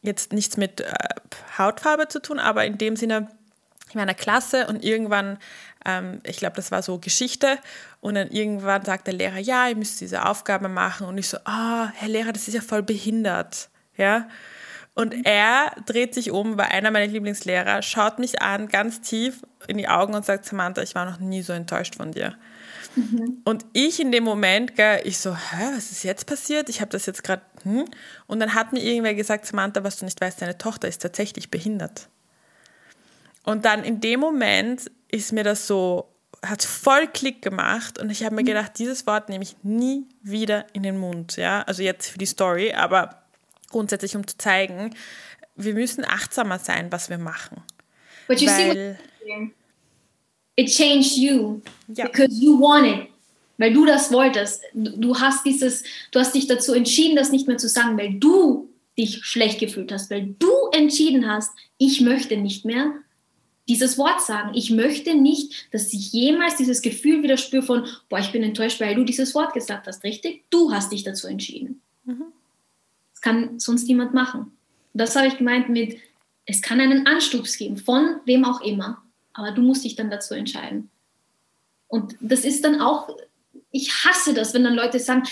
[0.02, 0.92] jetzt nichts mit äh,
[1.58, 3.28] Hautfarbe zu tun, aber in dem Sinne,
[3.92, 5.38] in meiner Klasse und irgendwann,
[5.84, 7.58] ähm, ich glaube, das war so Geschichte
[8.00, 11.38] und dann irgendwann sagt der Lehrer, ja, ihr müsst diese Aufgabe machen und ich so,
[11.38, 14.28] oh, Herr Lehrer, das ist ja voll behindert, ja.
[14.96, 19.76] Und er dreht sich um, war einer meiner Lieblingslehrer, schaut mich an, ganz tief in
[19.76, 22.36] die Augen und sagt, Samantha, ich war noch nie so enttäuscht von dir.
[22.96, 23.42] Mhm.
[23.44, 26.68] Und ich in dem Moment, gell, ich so, hä, was ist jetzt passiert?
[26.68, 27.84] Ich habe das jetzt gerade, hm?
[28.26, 31.50] Und dann hat mir irgendwer gesagt, Samantha, was du nicht weißt, deine Tochter ist tatsächlich
[31.50, 32.08] behindert.
[33.44, 36.08] Und dann in dem Moment ist mir das so,
[36.44, 38.46] hat voll Klick gemacht und ich habe mir mhm.
[38.46, 41.36] gedacht, dieses Wort nehme ich nie wieder in den Mund.
[41.36, 41.62] Ja?
[41.62, 43.22] Also jetzt für die Story, aber
[43.70, 44.94] grundsätzlich um zu zeigen,
[45.56, 47.62] wir müssen achtsamer sein, was wir machen.
[48.28, 49.54] But you Weil, see
[50.56, 52.06] it changed you ja.
[52.06, 53.08] because you wanted,
[53.58, 54.62] weil du das wolltest.
[54.74, 58.68] Du hast dieses, du hast dich dazu entschieden, das nicht mehr zu sagen, weil du
[58.96, 62.92] dich schlecht gefühlt hast, weil du entschieden hast, ich möchte nicht mehr
[63.68, 64.52] dieses Wort sagen.
[64.54, 68.80] Ich möchte nicht, dass ich jemals dieses Gefühl wieder spüre von, boah, ich bin enttäuscht,
[68.80, 70.44] weil du dieses Wort gesagt hast, richtig?
[70.50, 71.80] Du hast dich dazu entschieden.
[72.04, 72.26] Mhm.
[73.12, 74.52] Das kann sonst niemand machen.
[74.92, 75.98] Das habe ich gemeint mit,
[76.46, 79.03] es kann einen Anstoß geben, von wem auch immer
[79.34, 80.90] aber du musst dich dann dazu entscheiden.
[81.88, 83.08] Und das ist dann auch,
[83.70, 85.24] ich hasse das, wenn dann Leute sagen,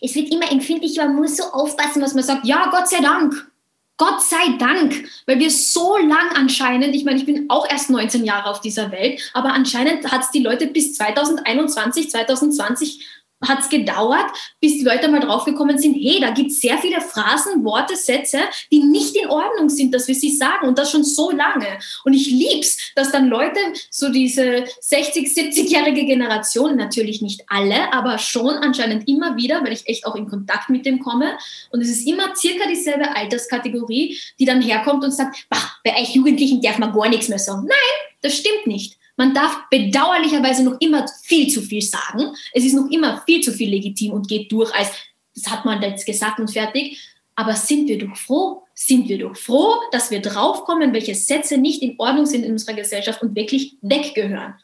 [0.00, 2.44] es wird immer empfindlich, man muss so aufpassen, was man sagt.
[2.44, 3.50] Ja, Gott sei Dank.
[3.98, 8.26] Gott sei Dank, weil wir so lang anscheinend, ich meine, ich bin auch erst 19
[8.26, 13.06] Jahre auf dieser Welt, aber anscheinend hat es die Leute bis 2021, 2020
[13.48, 14.26] hat es gedauert,
[14.60, 18.40] bis die Leute mal draufgekommen sind, hey, da gibt es sehr viele Phrasen, Worte, Sätze,
[18.70, 21.78] die nicht in Ordnung sind, dass wir sie sagen und das schon so lange.
[22.04, 23.58] Und ich lieb's, dass dann Leute,
[23.90, 29.86] so diese 60, 70-jährige Generation, natürlich nicht alle, aber schon anscheinend immer wieder, weil ich
[29.88, 31.38] echt auch in Kontakt mit dem komme.
[31.70, 36.14] Und es ist immer circa dieselbe Alterskategorie, die dann herkommt und sagt, bah, bei euch
[36.14, 37.66] Jugendlichen darf man gar nichts mehr sagen.
[37.66, 38.98] Nein, das stimmt nicht.
[39.16, 42.34] Man darf bedauerlicherweise noch immer viel zu viel sagen.
[42.52, 44.90] Es ist noch immer viel zu viel legitim und geht durch als,
[45.34, 47.00] das hat man jetzt gesagt und fertig.
[47.34, 48.62] Aber sind wir doch froh?
[48.74, 52.74] Sind wir doch froh, dass wir draufkommen, welche Sätze nicht in Ordnung sind in unserer
[52.74, 54.54] Gesellschaft und wirklich weggehören.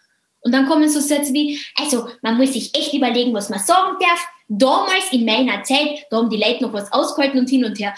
[0.41, 3.97] Und dann kommen so Sätze wie, also man muss sich echt überlegen, was man sagen
[4.01, 4.27] darf.
[4.49, 7.95] Damals in meiner Zeit, da haben die Leute noch was ausgehalten und hin und her.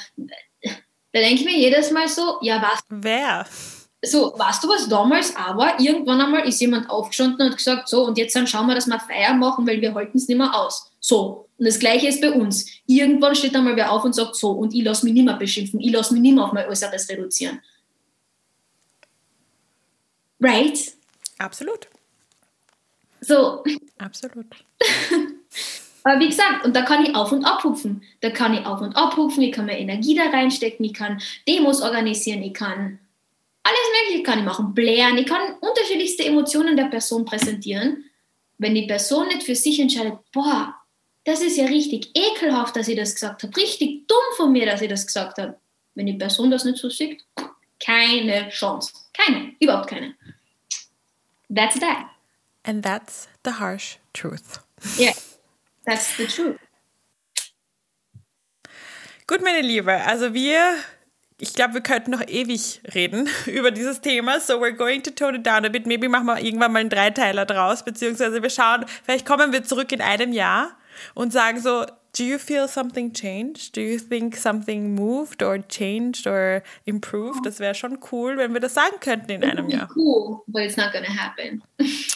[0.61, 2.81] Da denke ich mir jedes Mal so, ja was?
[2.89, 3.47] Wer?
[4.05, 8.07] So, weißt du was damals, aber irgendwann einmal ist jemand aufgestanden und hat gesagt, so,
[8.07, 10.55] und jetzt dann schauen wir, dass wir Feier machen, weil wir halten es nicht mehr
[10.55, 10.91] aus.
[11.01, 11.49] So.
[11.59, 12.67] Und das Gleiche ist bei uns.
[12.87, 15.81] Irgendwann steht einmal wer auf und sagt, so, und ich lasse mich nicht mehr beschimpfen,
[15.81, 17.61] ich lasse mich nicht mehr auf mein Äußeres reduzieren.
[20.41, 20.93] Right?
[21.39, 21.89] Absolut.
[23.21, 23.65] So.
[23.99, 24.47] Absolut.
[26.05, 28.03] Aber wie gesagt, und da kann ich auf und abhupfen.
[28.21, 31.81] Da kann ich auf und abhupfen, ich kann mehr Energie da reinstecken, ich kann Demos
[31.81, 32.99] organisieren, ich kann
[33.65, 34.75] alles Mögliche kann ich machen.
[34.75, 38.05] Blären, ich kann unterschiedlichste Emotionen der Person präsentieren.
[38.59, 40.75] Wenn die Person nicht für sich entscheidet, boah,
[41.25, 44.83] das ist ja richtig ekelhaft, dass ich das gesagt habe, richtig dumm von mir, dass
[44.83, 45.59] ich das gesagt habe.
[45.95, 47.25] Wenn die Person das nicht so sieht,
[47.85, 48.93] keine Chance.
[49.13, 50.15] Keine, überhaupt keine.
[51.49, 52.07] That's that.
[52.65, 54.61] And that's the harsh truth.
[54.99, 55.15] Yeah,
[55.87, 56.59] that's the truth.
[59.27, 60.77] Gut, meine Liebe, also wir,
[61.39, 64.41] ich glaube, wir könnten noch ewig reden über dieses Thema.
[64.41, 65.87] So we're going to tone it down a bit.
[65.87, 69.93] Maybe machen wir irgendwann mal einen Dreiteiler draus, beziehungsweise wir schauen, vielleicht kommen wir zurück
[69.93, 70.77] in einem Jahr
[71.15, 71.85] und sagen so,
[72.17, 73.75] do you feel something changed?
[73.75, 77.45] Do you think something moved or changed or improved?
[77.45, 79.89] Das wäre schon cool, wenn wir das sagen könnten in einem Jahr.
[79.95, 81.63] Cool, but it's not gonna happen.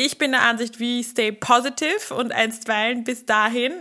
[0.00, 3.72] Ich bin der Ansicht, wie stay positive und einstweilen bis dahin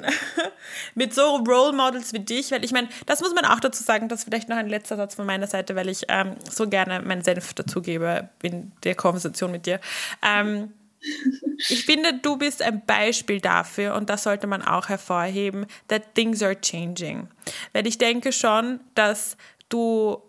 [0.96, 4.10] mit so Role Models wie dich, weil ich meine, das muss man auch dazu sagen,
[4.10, 7.04] das ist vielleicht noch ein letzter Satz von meiner Seite, weil ich ähm, so gerne
[7.04, 9.80] meinen Senf dazugebe in der Konversation mit dir.
[10.28, 10.74] Ähm,
[11.70, 16.42] ich finde, du bist ein Beispiel dafür und das sollte man auch hervorheben, that things
[16.42, 17.28] are changing.
[17.74, 19.38] Weil ich denke schon, dass
[19.70, 20.24] du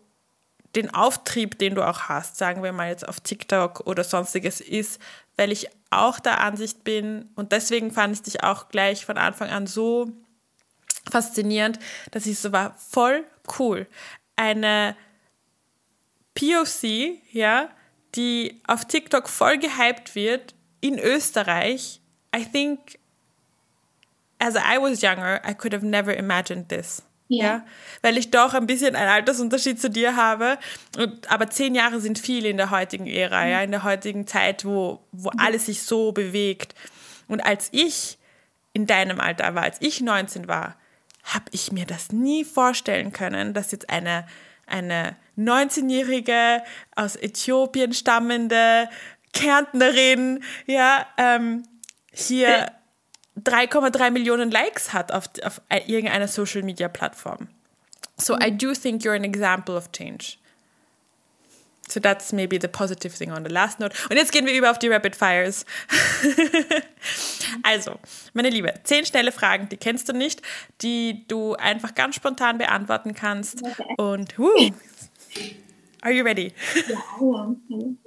[0.76, 5.00] den Auftrieb, den du auch hast, sagen wir mal jetzt auf TikTok oder sonstiges, ist,
[5.38, 9.50] weil ich auch der Ansicht bin und deswegen fand ich dich auch gleich von Anfang
[9.50, 10.12] an so
[11.10, 11.78] faszinierend,
[12.10, 13.24] dass ich so war, voll
[13.58, 13.86] cool.
[14.36, 14.94] Eine
[16.34, 17.70] POC, ja,
[18.14, 22.00] die auf TikTok voll gehypt wird in Österreich.
[22.34, 22.98] I think
[24.38, 27.02] as I was younger, I could have never imagined this.
[27.28, 27.44] Ja.
[27.44, 27.66] ja.
[28.02, 30.58] weil ich doch ein bisschen einen Altersunterschied zu dir habe.
[30.96, 33.50] Und, aber zehn Jahre sind viel in der heutigen Ära, mhm.
[33.50, 35.38] ja, in der heutigen Zeit, wo, wo mhm.
[35.38, 36.74] alles sich so bewegt.
[37.28, 38.18] Und als ich
[38.72, 40.76] in deinem Alter war, als ich 19 war,
[41.24, 44.26] habe ich mir das nie vorstellen können, dass jetzt eine,
[44.66, 46.62] eine 19-jährige
[46.96, 48.88] aus Äthiopien stammende
[49.34, 51.64] Kärntnerin, ja, ähm,
[52.12, 52.72] hier
[53.44, 57.48] 3,3 Millionen Likes hat auf, auf irgendeiner Social Media Plattform.
[58.16, 60.38] So I do think you're an example of change.
[61.88, 63.96] So that's maybe the positive thing on the last note.
[64.10, 65.64] Und jetzt gehen wir über auf die Rapid Fires.
[67.62, 67.98] also,
[68.34, 70.42] meine Liebe, zehn schnelle Fragen, die kennst du nicht,
[70.82, 73.62] die du einfach ganz spontan beantworten kannst.
[73.96, 74.70] Und, woo,
[76.02, 76.52] are you ready?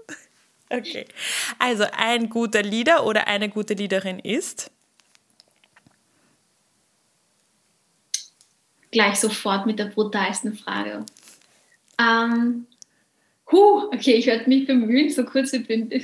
[0.73, 1.05] Okay.
[1.59, 4.71] Also, ein guter Leader oder eine gute Leaderin ist?
[8.91, 11.05] Gleich sofort mit der brutalsten Frage.
[11.99, 12.67] Ähm,
[13.51, 15.51] huh, okay, ich werde mich bemühen, so kurz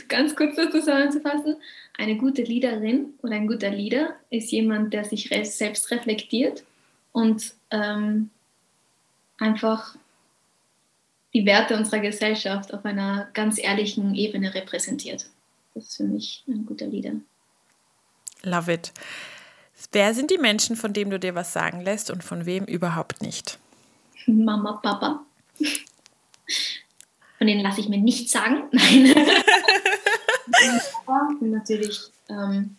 [0.07, 1.57] ganz kurz zusammenzufassen.
[1.97, 6.63] Eine gute Leaderin oder ein guter Leader ist jemand, der sich selbst reflektiert
[7.11, 8.29] und ähm,
[9.39, 9.95] einfach
[11.33, 15.27] die Werte unserer Gesellschaft auf einer ganz ehrlichen Ebene repräsentiert.
[15.73, 17.13] Das ist für mich ein guter Leader.
[18.43, 18.91] Love it.
[19.91, 23.21] Wer sind die Menschen, von denen du dir was sagen lässt und von wem überhaupt
[23.21, 23.57] nicht?
[24.25, 25.25] Mama, Papa.
[27.37, 28.63] Von denen lasse ich mir nichts sagen.
[28.71, 29.11] Nein.
[31.41, 31.99] natürlich
[32.29, 32.75] ähm,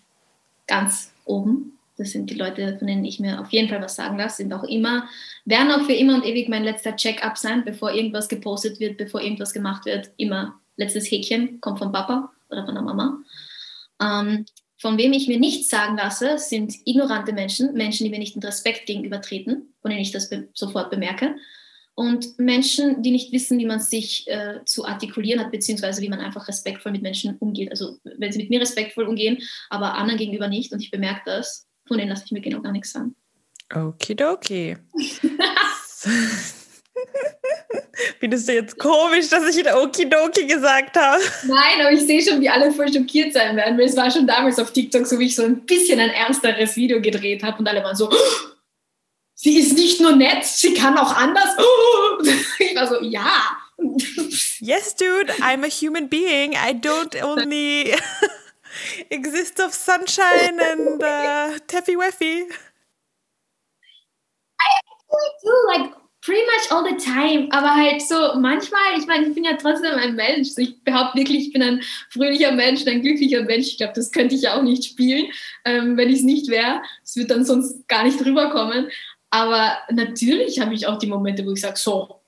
[0.67, 1.79] ganz oben.
[1.97, 4.53] Das sind die Leute, von denen ich mir auf jeden Fall was sagen lasse, sind
[4.53, 5.09] auch immer,
[5.45, 9.21] werden auch für immer und ewig mein letzter Check-up sein, bevor irgendwas gepostet wird, bevor
[9.21, 10.11] irgendwas gemacht wird.
[10.17, 13.19] Immer letztes Häkchen kommt von Papa oder von der Mama.
[14.01, 14.47] Ähm,
[14.79, 18.43] von wem ich mir nichts sagen lasse, sind ignorante Menschen, Menschen, die mir nicht in
[18.43, 21.37] Respekt gegenübertreten, von denen ich das be sofort bemerke.
[21.95, 26.21] Und Menschen, die nicht wissen, wie man sich äh, zu artikulieren hat, beziehungsweise wie man
[26.21, 27.73] einfach respektvoll mit Menschen umgeht.
[27.73, 31.67] Also wenn sie mit mir respektvoll umgehen, aber anderen gegenüber nicht und ich bemerke das,
[31.89, 33.17] von denen lasse ich mir genau gar nichts sagen.
[33.75, 34.77] Okidoki.
[38.19, 41.23] Findest du jetzt komisch, dass ich in Okidoki gesagt habe?
[41.45, 44.27] Nein, aber ich sehe schon, wie alle voll schockiert sein werden, weil es war schon
[44.27, 47.69] damals auf TikTok so, wie ich so ein bisschen ein ernsteres Video gedreht habe und
[47.69, 48.15] alle waren so, oh,
[49.35, 51.57] sie ist nicht nur nett, sie kann auch anders.
[51.59, 52.23] Oh.
[52.59, 53.57] Ich war so, ja.
[54.61, 56.55] Yes, dude, I'm a human being.
[56.57, 57.95] I don't only
[59.11, 62.43] exist of sunshine and uh, Teffy Weffy.
[64.61, 64.71] I
[65.45, 65.93] do like
[66.29, 69.95] pretty much all the time, aber halt so manchmal, ich meine, ich bin ja trotzdem
[69.95, 70.51] ein Mensch.
[70.59, 73.69] Ich behaupte wirklich, ich bin ein fröhlicher Mensch, ein glücklicher Mensch.
[73.69, 75.33] Ich glaube, das könnte ich ja auch nicht spielen,
[75.65, 76.83] ähm, wenn ich es nicht wäre.
[77.03, 78.91] Es wird dann sonst gar nicht rüberkommen.
[79.31, 82.21] Aber natürlich habe ich auch die Momente, wo ich sage, so,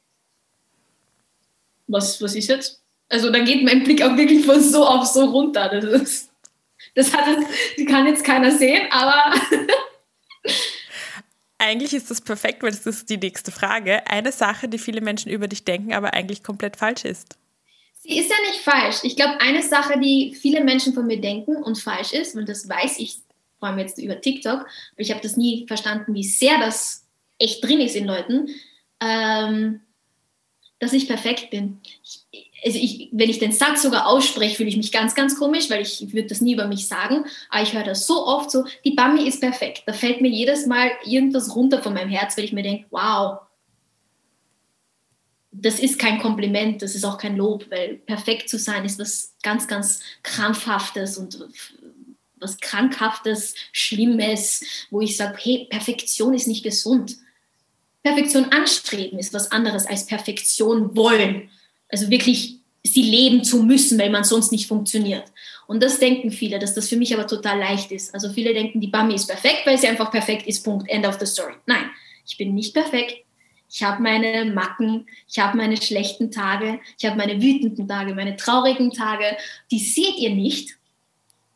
[1.86, 2.80] was, was ist jetzt?
[3.10, 5.68] Also da geht mein Blick auch wirklich von so auf so runter.
[5.68, 6.32] Das ist,
[6.94, 7.26] das hat,
[7.76, 9.34] das kann jetzt keiner sehen, aber
[11.60, 14.06] Eigentlich ist das perfekt, weil das ist die nächste Frage.
[14.06, 17.36] Eine Sache, die viele Menschen über dich denken, aber eigentlich komplett falsch ist.
[18.02, 19.00] Sie ist ja nicht falsch.
[19.02, 22.66] Ich glaube, eine Sache, die viele Menschen von mir denken und falsch ist, und das
[22.66, 23.18] weiß ich
[23.58, 27.06] vor allem jetzt über TikTok, ich habe das nie verstanden, wie sehr das
[27.38, 28.48] echt drin ist in Leuten,
[29.00, 29.82] ähm,
[30.78, 31.80] dass ich perfekt bin.
[32.02, 35.70] Ich, also ich, wenn ich den Satz sogar ausspreche, fühle ich mich ganz, ganz komisch,
[35.70, 37.24] weil ich würde das nie über mich sagen.
[37.48, 39.82] Aber ich höre das so oft so, die Bami ist perfekt.
[39.86, 43.40] Da fällt mir jedes Mal irgendwas runter von meinem Herz, weil ich mir denke, wow,
[45.52, 49.34] das ist kein Kompliment, das ist auch kein Lob, weil perfekt zu sein ist was
[49.42, 51.48] ganz, ganz Krampfhaftes und
[52.38, 57.16] was Krankhaftes, Schlimmes, wo ich sage, hey, Perfektion ist nicht gesund.
[58.02, 61.50] Perfektion anstreben ist was anderes als Perfektion wollen.
[61.90, 65.24] Also wirklich sie leben zu müssen, weil man sonst nicht funktioniert.
[65.66, 68.12] Und das denken viele, dass das für mich aber total leicht ist.
[68.14, 71.18] Also viele denken, die Bami ist perfekt, weil sie einfach perfekt ist, Punkt, end of
[71.20, 71.54] the story.
[71.66, 71.90] Nein,
[72.26, 73.24] ich bin nicht perfekt.
[73.72, 78.36] Ich habe meine Macken, ich habe meine schlechten Tage, ich habe meine wütenden Tage, meine
[78.36, 79.36] traurigen Tage.
[79.70, 80.76] Die seht ihr nicht.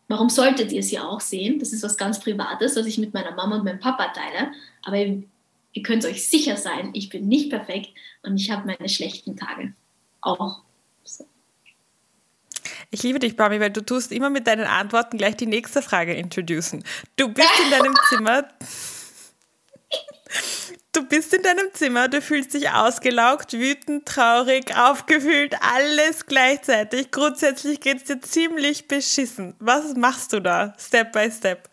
[0.07, 1.59] Warum solltet ihr sie auch sehen?
[1.59, 4.53] Das ist was ganz Privates, was ich mit meiner Mama und meinem Papa teile.
[4.85, 5.24] Aber ihr,
[5.72, 7.89] ihr könnt euch sicher sein, ich bin nicht perfekt
[8.22, 9.72] und ich habe meine schlechten Tage
[10.25, 10.62] auch.
[11.05, 11.27] So.
[12.91, 16.14] Ich liebe dich, Bami, weil du tust immer mit deinen Antworten gleich die nächste Frage
[16.14, 16.85] introducen.
[17.16, 18.49] Du bist in deinem Zimmer.
[20.93, 27.11] Du bist in deinem Zimmer, du fühlst dich ausgelaugt, wütend, traurig, aufgefühlt, alles gleichzeitig.
[27.11, 29.57] Grundsätzlich geht es dir ziemlich beschissen.
[29.59, 31.68] Was machst du da, Step by Step?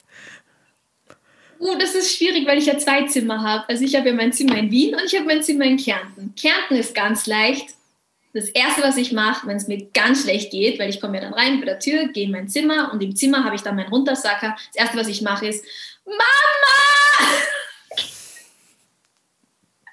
[1.60, 3.70] Oh, das ist schwierig, weil ich ja zwei Zimmer habe.
[3.70, 6.34] Also ich habe ja mein Zimmer in Wien und ich habe mein Zimmer in Kärnten.
[6.36, 7.76] Kärnten ist ganz leicht
[8.34, 11.21] das Erste, was ich mache, wenn es mir ganz schlecht geht, weil ich komme ja
[11.21, 13.75] dann rein bei der Tür, gehe in mein Zimmer und im Zimmer habe ich dann
[13.75, 14.55] meinen Runtersacker.
[14.67, 15.65] Das Erste, was ich mache, ist
[16.05, 16.19] Mama!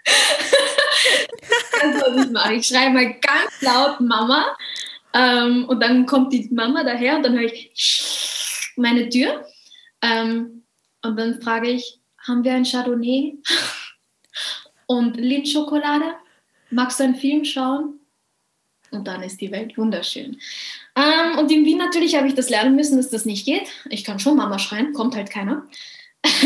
[1.82, 2.54] das was ich mache.
[2.54, 4.56] Ich schreie mal ganz laut Mama
[5.12, 7.72] ähm, und dann kommt die Mama daher und dann höre ich
[8.76, 9.44] meine Tür
[10.02, 10.64] ähm,
[11.02, 13.38] und dann frage ich, haben wir ein Chardonnay
[14.86, 16.14] und Lindschokolade?
[16.70, 17.97] Magst du einen Film schauen?
[18.90, 20.38] Und dann ist die Welt wunderschön.
[20.96, 23.68] Ähm, und in Wien natürlich habe ich das lernen müssen, dass das nicht geht.
[23.90, 25.66] Ich kann schon Mama schreien, kommt halt keiner.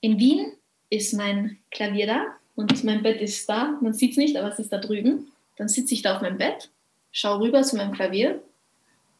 [0.00, 0.52] in Wien
[0.90, 3.78] ist mein Klavier da und mein Bett ist da.
[3.80, 5.32] Man sieht es nicht, aber es ist da drüben.
[5.56, 6.70] Dann sitze ich da auf meinem Bett,
[7.12, 8.42] schaue rüber zu meinem Klavier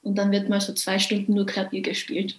[0.03, 2.39] und dann wird mal so zwei Stunden nur Klavier gespielt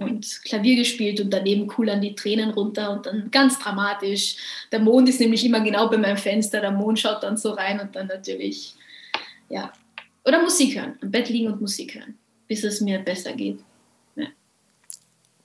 [0.00, 4.36] und Klavier gespielt und daneben kullern die Tränen runter und dann ganz dramatisch.
[4.72, 7.78] Der Mond ist nämlich immer genau bei meinem Fenster, der Mond schaut dann so rein
[7.80, 8.74] und dann natürlich,
[9.48, 9.72] ja.
[10.24, 13.58] Oder Musik hören, am Bett liegen und Musik hören, bis es mir besser geht.
[14.16, 14.26] Ja.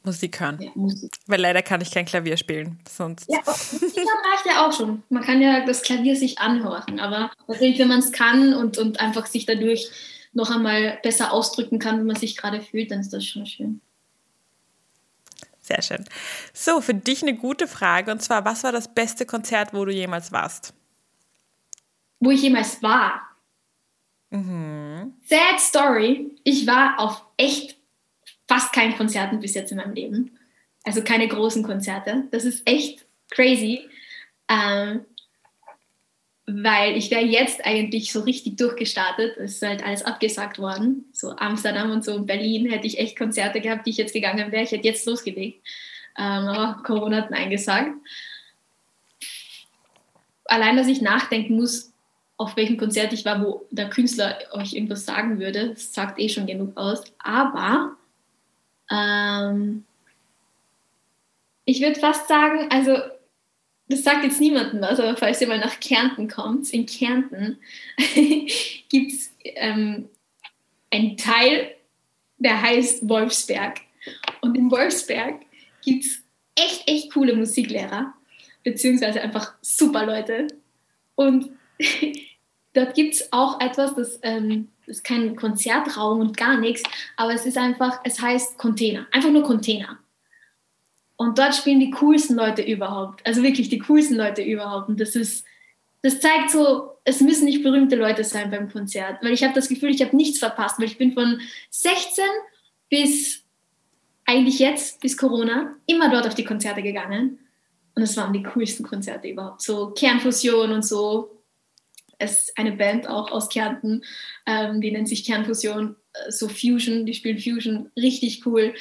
[0.04, 0.58] Musik hören.
[0.62, 1.12] Ja, Musik.
[1.28, 2.80] Weil leider kann ich kein Klavier spielen.
[2.90, 3.30] Sonst.
[3.30, 5.04] Ja, Musik reicht ja auch schon.
[5.10, 9.00] Man kann ja das Klavier sich anhören, aber natürlich, wenn man es kann und, und
[9.00, 9.90] einfach sich dadurch
[10.32, 13.82] noch einmal besser ausdrücken kann, wie man sich gerade fühlt, dann ist das schon schön.
[15.66, 16.06] Sehr schön.
[16.54, 19.92] So, für dich eine gute Frage und zwar, was war das beste Konzert, wo du
[19.92, 20.76] jemals warst?
[22.20, 23.22] Wo ich jemals war?
[24.30, 25.16] Mhm.
[25.24, 26.30] Sad Story.
[26.44, 27.80] Ich war auf echt
[28.48, 30.38] fast keinen Konzerten bis jetzt in meinem Leben.
[30.84, 32.28] Also keine großen Konzerte.
[32.30, 33.90] Das ist echt crazy.
[34.48, 35.04] Ähm,
[36.48, 39.38] weil ich wäre jetzt eigentlich so richtig durchgestartet.
[39.38, 41.06] Es ist halt alles abgesagt worden.
[41.12, 44.64] So Amsterdam und so Berlin hätte ich echt Konzerte gehabt, die ich jetzt gegangen wäre.
[44.64, 45.66] Ich hätte jetzt losgelegt.
[46.18, 47.92] Ähm, aber Corona hat Nein gesagt.
[50.46, 51.92] Allein, dass ich nachdenken muss,
[52.38, 56.30] auf welchem Konzert ich war, wo der Künstler euch irgendwas sagen würde, das sagt eh
[56.30, 57.04] schon genug aus.
[57.18, 57.96] Aber
[58.92, 59.86] ähm,
[61.64, 62.98] ich würde fast sagen, also
[63.88, 67.60] das sagt jetzt niemandem was, aber falls ihr mal nach Kärnten kommt, in Kärnten
[68.90, 70.10] gibt es ähm,
[70.92, 71.72] einen Teil,
[72.38, 73.82] der heißt Wolfsberg.
[74.42, 75.42] Und in Wolfsberg
[75.84, 76.24] gibt es
[76.56, 78.14] echt, echt coole Musiklehrer,
[78.64, 80.48] beziehungsweise einfach super Leute.
[81.14, 81.52] Und
[82.74, 86.84] dort gibt es auch etwas, das, ähm, das ist kein Konzertraum und gar nichts,
[87.18, 90.00] aber es ist einfach, es heißt Container, einfach nur Container.
[91.18, 93.26] Und dort spielen die coolsten Leute überhaupt.
[93.26, 94.90] Also wirklich die coolsten Leute überhaupt.
[94.90, 95.46] Und das ist,
[96.02, 99.24] das zeigt so, es müssen nicht berühmte Leute sein beim Konzert.
[99.24, 100.78] Weil ich habe das Gefühl, ich habe nichts verpasst.
[100.80, 101.40] Weil ich bin von
[101.70, 102.24] 16
[102.90, 103.44] bis
[104.26, 107.40] eigentlich jetzt, bis Corona, immer dort auf die Konzerte gegangen.
[107.96, 109.62] Und es waren die coolsten Konzerte überhaupt.
[109.62, 111.32] So Kernfusion und so.
[112.18, 114.04] Es ist eine Band auch aus Kärnten,
[114.46, 118.74] ähm, die nennt sich Kernfusion, äh, so Fusion, die spielen Fusion, richtig cool.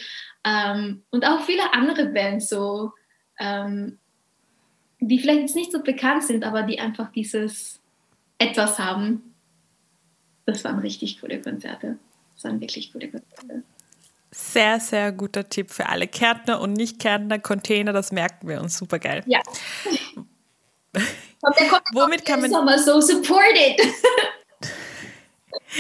[0.45, 2.93] Ähm, und auch viele andere Bands, so,
[3.39, 3.99] ähm,
[5.01, 7.81] die vielleicht jetzt nicht so bekannt sind, aber die einfach dieses
[8.39, 9.35] etwas haben.
[10.47, 11.99] Das waren richtig coole Konzerte.
[12.35, 13.63] Das waren wirklich coole Konzerte.
[14.31, 17.39] Sehr, sehr guter Tipp für alle Kärntner und Nicht-Kärntner.
[17.39, 19.23] Container, das merken wir uns super geil.
[19.27, 19.41] Ja.
[21.93, 22.51] Womit kann man.
[22.51, 23.81] Sommer so supported.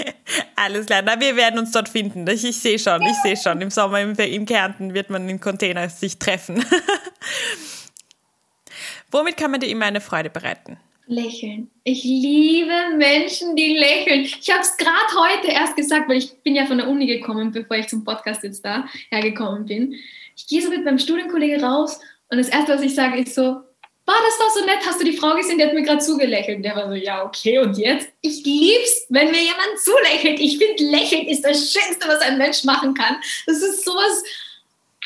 [0.56, 2.26] Alles klar, na, wir werden uns dort finden.
[2.28, 3.60] Ich, ich sehe schon, ich sehe schon.
[3.60, 6.64] Im Sommer im, im Kärnten wird man im Container sich treffen.
[9.10, 10.78] Womit kann man dir immer eine Freude bereiten?
[11.06, 11.70] Lächeln.
[11.84, 14.22] Ich liebe Menschen, die lächeln.
[14.22, 17.52] Ich habe es gerade heute erst gesagt, weil ich bin ja von der Uni gekommen,
[17.52, 19.94] bevor ich zum Podcast jetzt da hergekommen bin.
[20.34, 23.60] Ich gehe so mit meinem Studienkollege raus und das Erste, was ich sage, ist so,
[24.06, 26.62] Boah, das war so nett, hast du die Frau gesehen, die hat mir gerade zugelächelt.
[26.62, 28.10] Der war so, ja, okay, und jetzt?
[28.20, 28.83] Ich lieb's,
[29.14, 30.40] wenn mir jemand zulächelt.
[30.40, 33.16] Ich finde, lächeln ist das Schönste, was ein Mensch machen kann.
[33.46, 34.22] Das ist sowas,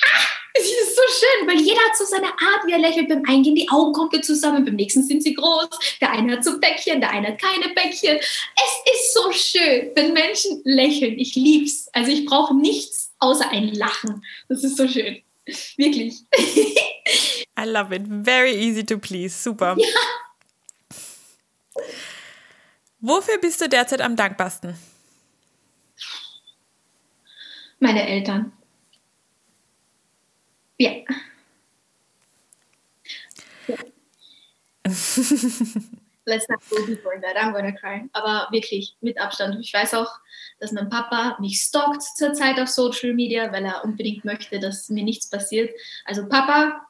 [0.03, 3.09] ah, es ist so schön, weil jeder hat so seine Art, wie er lächelt.
[3.09, 5.69] Beim einen gehen die Augen komplett zusammen, beim nächsten sind sie groß.
[6.01, 8.17] Der eine hat so Bäckchen, der eine hat keine Bäckchen.
[8.17, 11.19] Es ist so schön, wenn Menschen lächeln.
[11.19, 11.89] Ich lieb's.
[11.93, 14.25] Also ich brauche nichts außer ein Lachen.
[14.49, 15.23] Das ist so schön.
[15.77, 16.15] Wirklich.
[17.59, 18.03] I love it.
[18.07, 19.37] Very easy to please.
[19.37, 19.77] Super.
[19.79, 19.87] Ja.
[23.01, 24.77] Wofür bist du derzeit am dankbarsten?
[27.79, 28.53] Meine Eltern.
[30.79, 30.93] Ja.
[36.25, 36.77] Let's not go
[37.11, 37.37] in that.
[37.37, 38.09] I'm gonna cry.
[38.13, 39.59] Aber wirklich, mit Abstand.
[39.61, 40.21] Ich weiß auch,
[40.61, 45.05] dass mein Papa mich stalkt zurzeit auf Social Media, weil er unbedingt möchte, dass mir
[45.05, 45.75] nichts passiert.
[46.05, 46.87] Also Papa,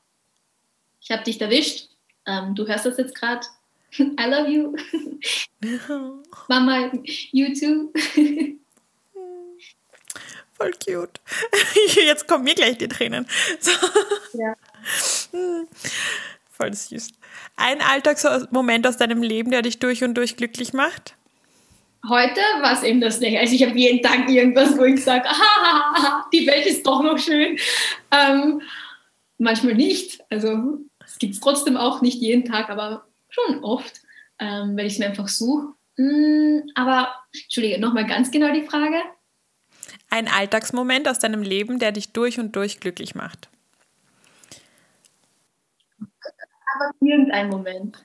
[1.00, 1.88] ich habe dich erwischt.
[2.26, 3.46] Ähm, du hörst das jetzt gerade.
[3.98, 4.76] I love you.
[6.48, 6.90] Mama,
[7.32, 7.92] you too.
[10.52, 11.20] Voll cute.
[11.94, 13.26] Jetzt kommen mir gleich die Tränen.
[13.60, 13.70] So.
[14.34, 14.54] Ja.
[16.50, 17.10] Voll süß.
[17.56, 21.14] Ein Alltagsmoment aus deinem Leben, der dich durch und durch glücklich macht?
[22.08, 23.38] Heute war es eben das nicht.
[23.38, 25.28] Also ich habe jeden Tag irgendwas, wo ich sage,
[26.32, 27.58] die Welt ist doch noch schön.
[28.10, 28.62] Ähm,
[29.38, 30.20] manchmal nicht.
[30.30, 34.00] Also es gibt es trotzdem auch, nicht jeden Tag, aber schon oft,
[34.38, 35.74] ähm, wenn ich es mir einfach suche.
[35.96, 39.02] Mm, aber, Entschuldige, nochmal ganz genau die Frage.
[40.10, 43.48] Ein Alltagsmoment aus deinem Leben, der dich durch und durch glücklich macht.
[46.00, 48.04] Aber irgendein Moment.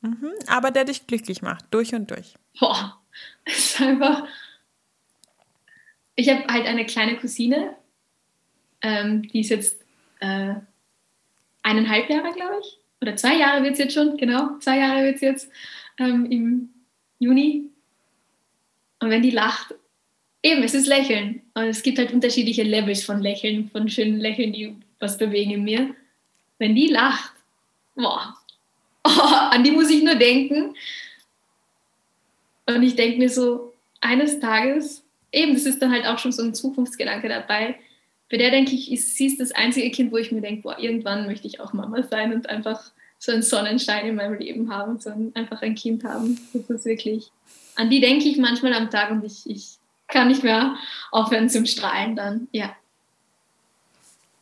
[0.00, 2.34] Mhm, aber der dich glücklich macht, durch und durch.
[2.58, 3.00] Boah,
[3.46, 4.26] ist einfach.
[6.16, 7.74] Ich habe halt eine kleine Cousine,
[8.82, 9.80] ähm, die ist jetzt
[10.20, 10.54] äh,
[11.62, 12.83] eineinhalb Jahre, glaube ich.
[13.00, 14.58] Oder zwei Jahre wird es jetzt schon, genau.
[14.58, 15.50] Zwei Jahre wird es jetzt
[15.98, 16.70] ähm, im
[17.18, 17.70] Juni.
[19.00, 19.74] Und wenn die lacht,
[20.42, 21.42] eben, es ist Lächeln.
[21.54, 25.64] Und es gibt halt unterschiedliche Levels von Lächeln, von schönen Lächeln, die was bewegen in
[25.64, 25.94] mir.
[26.58, 27.32] Wenn die lacht,
[27.94, 28.36] boah,
[29.04, 29.10] oh,
[29.50, 30.74] an die muss ich nur denken.
[32.66, 36.42] Und ich denke mir so, eines Tages, eben, das ist dann halt auch schon so
[36.42, 37.78] ein Zukunftsgedanke dabei,
[38.34, 40.76] bei der denke ich, ist, sie ist das einzige Kind, wo ich mir denke, boah,
[40.76, 44.98] irgendwann möchte ich auch Mama sein und einfach so einen Sonnenschein in meinem Leben haben,
[44.98, 46.40] so ein, einfach ein Kind haben.
[46.52, 47.30] Das ist wirklich,
[47.76, 49.76] an die denke ich manchmal am Tag und ich, ich
[50.08, 50.74] kann nicht mehr
[51.12, 52.74] aufhören zum Strahlen dann, ja.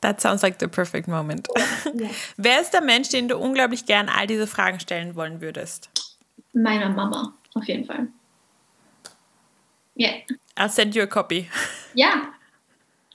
[0.00, 1.48] That sounds like the perfect moment.
[1.84, 2.08] Ja.
[2.38, 5.90] Wer ist der Mensch, den du unglaublich gern all diese Fragen stellen wollen würdest?
[6.54, 8.08] Meiner Mama, auf jeden Fall.
[9.98, 10.14] Yeah.
[10.56, 11.50] I'll send you a copy.
[11.92, 12.32] Ja,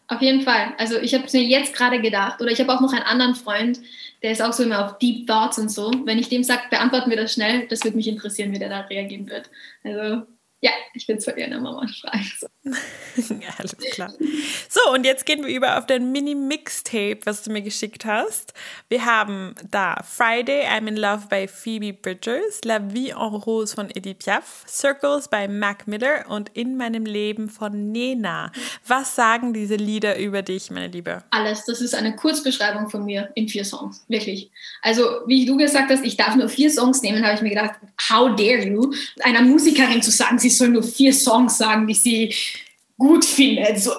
[0.07, 0.73] auf jeden Fall.
[0.77, 2.41] Also ich habe es mir jetzt gerade gedacht.
[2.41, 3.79] Oder ich habe auch noch einen anderen Freund,
[4.23, 5.91] der ist auch so immer auf Deep Thoughts und so.
[6.05, 8.81] Wenn ich dem sage, beantworten wir das schnell, das würde mich interessieren, wie der da
[8.81, 9.49] reagieren wird.
[9.83, 10.25] Also
[10.59, 12.31] ja, ich bin zwar gerne Mama schreien.
[12.39, 12.47] So.
[13.35, 14.11] ja, alles klar.
[14.67, 18.53] So, und jetzt gehen wir über auf dein Mini-Mixtape, was du mir geschickt hast.
[18.89, 23.89] Wir haben da Friday, I'm in Love bei Phoebe Bridgers, La Vie en Rose von
[23.91, 28.51] Edith Piaf, Circles bei Mac Miller und In meinem Leben von Nena.
[28.87, 31.23] Was sagen diese Lieder über dich, meine Liebe?
[31.29, 31.65] Alles.
[31.65, 34.03] Das ist eine Kurzbeschreibung von mir in vier Songs.
[34.07, 34.49] Wirklich.
[34.81, 37.75] Also, wie du gesagt hast, ich darf nur vier Songs nehmen, habe ich mir gedacht,
[38.09, 38.91] how dare you,
[39.21, 42.33] einer Musikerin zu sagen, sie soll nur vier Songs sagen, die sie
[42.97, 43.79] gut findet.
[43.79, 43.91] So,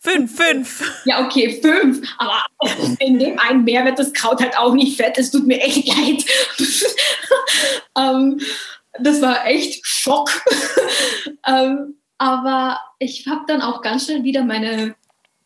[0.00, 1.02] fünf, fünf.
[1.04, 2.06] Ja, okay, fünf.
[2.18, 2.44] Aber
[3.00, 5.18] in dem einen Meer wird das Kraut halt auch nicht fett.
[5.18, 6.24] Es tut mir echt leid.
[7.98, 8.40] ähm,
[9.00, 10.30] das war echt Schock.
[11.46, 14.94] ähm, aber ich habe dann auch ganz schnell wieder meine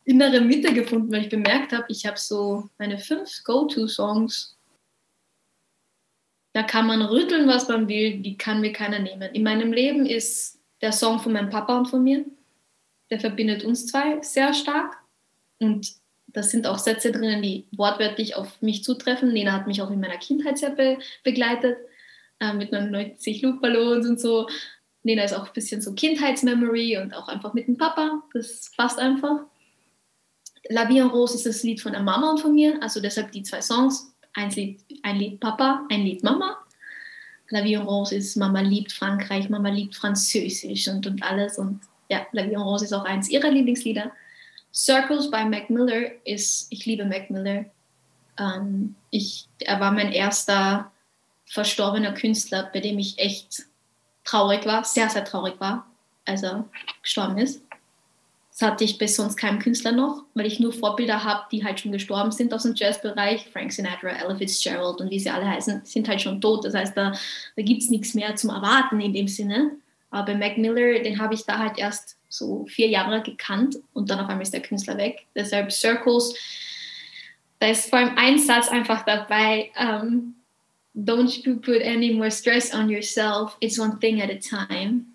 [0.05, 4.51] innere Mitte gefunden, weil ich bemerkt habe, ich habe so meine fünf Go-To-Songs
[6.53, 9.30] da kann man rütteln, was man will, die kann mir keiner nehmen.
[9.32, 12.24] In meinem Leben ist der Song von meinem Papa und von mir,
[13.11, 14.98] der verbindet uns zwei sehr stark.
[15.59, 15.92] Und
[16.26, 19.32] da sind auch Sätze drinnen, die wortwörtlich auf mich zutreffen.
[19.32, 21.78] Nena hat mich auch in meiner Kindheit sehr be begleitet,
[22.40, 24.48] äh, mit 99 Luftballons und so.
[25.03, 28.22] Nena ist auch ein bisschen so Kindheitsmemory und auch einfach mit dem Papa.
[28.34, 29.46] Das passt einfach.
[30.68, 33.32] La Vie en Rose ist das Lied von der Mama und von mir, also deshalb
[33.32, 36.59] die zwei Songs ein Lied, ein Lied Papa, ein Lied Mama.
[37.49, 41.59] La Vie en Rose ist Mama liebt Frankreich, Mama liebt Französisch und, und alles.
[41.59, 44.11] Und ja, La Vie en Rose ist auch eins ihrer Lieblingslieder.
[44.72, 47.66] Circles by Mac Miller ist, ich liebe Mac Miller.
[48.39, 50.91] Ähm, ich, er war mein erster
[51.45, 53.64] verstorbener Künstler, bei dem ich echt
[54.24, 55.87] traurig war, sehr, sehr traurig war,
[56.24, 56.64] als er
[57.03, 57.62] gestorben ist.
[58.53, 61.80] Das hatte ich bei sonst keinem Künstler noch, weil ich nur Vorbilder habe, die halt
[61.80, 63.48] schon gestorben sind aus dem Jazzbereich.
[63.50, 66.64] Frank Sinatra, Ella Fitzgerald und wie sie alle heißen, sind halt schon tot.
[66.66, 67.12] Das heißt, da,
[67.57, 69.72] da gibt es nichts mehr zum Erwarten in dem Sinne.
[70.11, 74.20] Aber Mac Miller, den habe ich da halt erst so vier Jahre gekannt und dann
[74.20, 75.26] auf einmal ist der Künstler weg.
[75.34, 76.34] Deshalb Circles,
[77.59, 79.70] da ist vor allem ein Satz einfach dabei.
[79.78, 80.34] Um,
[80.94, 83.57] Don't you put any more stress on yourself.
[83.62, 85.11] It's one thing at a time.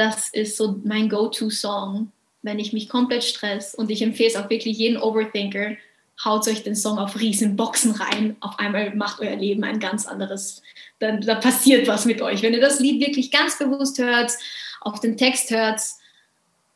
[0.00, 3.74] Das ist so mein Go-To-Song, wenn ich mich komplett stress.
[3.74, 5.76] Und ich empfehle es auch wirklich jeden Overthinker,
[6.24, 8.34] haut euch den Song auf riesen Boxen rein.
[8.40, 10.62] Auf einmal macht euer Leben ein ganz anderes.
[11.00, 12.40] Dann, da passiert was mit euch.
[12.40, 14.32] Wenn ihr das Lied wirklich ganz bewusst hört,
[14.80, 15.82] auf den Text hört,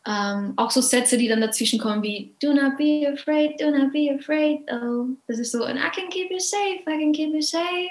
[0.07, 3.91] ähm, auch so Sätze, die dann dazwischen kommen wie Do not be afraid, do not
[3.91, 4.71] be afraid.
[4.71, 7.89] Oh, das ist so, and I can keep you safe, I can keep you safe.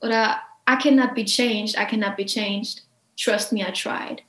[0.00, 2.84] Oder I cannot be changed, I cannot be changed.
[3.22, 4.22] Trust me, I tried.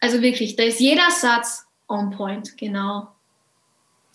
[0.00, 3.08] Also wirklich, da ist jeder Satz on point, genau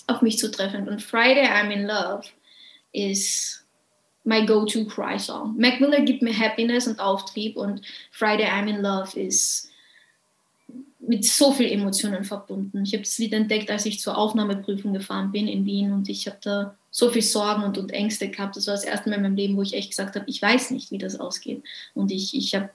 [0.07, 0.87] auf mich zutreffend.
[0.87, 2.23] Und Friday I'm in Love
[2.91, 3.65] ist
[4.23, 5.55] my go-to cry song.
[5.57, 7.81] Mac Miller gibt mir Happiness und Auftrieb und
[8.11, 9.69] Friday I'm in Love ist
[10.99, 12.83] mit so viel Emotionen verbunden.
[12.83, 16.27] Ich habe das Lied entdeckt, als ich zur Aufnahmeprüfung gefahren bin in Wien und ich
[16.27, 18.55] habe da so viel Sorgen und, und Ängste gehabt.
[18.55, 20.71] Das war das erste Mal in meinem Leben, wo ich echt gesagt habe, ich weiß
[20.71, 21.63] nicht, wie das ausgeht.
[21.95, 22.69] Und ich, ich habe,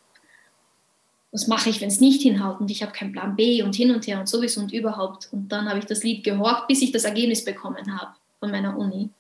[1.35, 2.61] was mache ich, wenn es nicht hinhaut?
[2.61, 5.28] Und ich habe keinen Plan B und hin und her und sowieso und überhaupt.
[5.32, 8.78] Und dann habe ich das Lied gehorcht, bis ich das Ergebnis bekommen habe von meiner
[8.78, 9.11] Uni.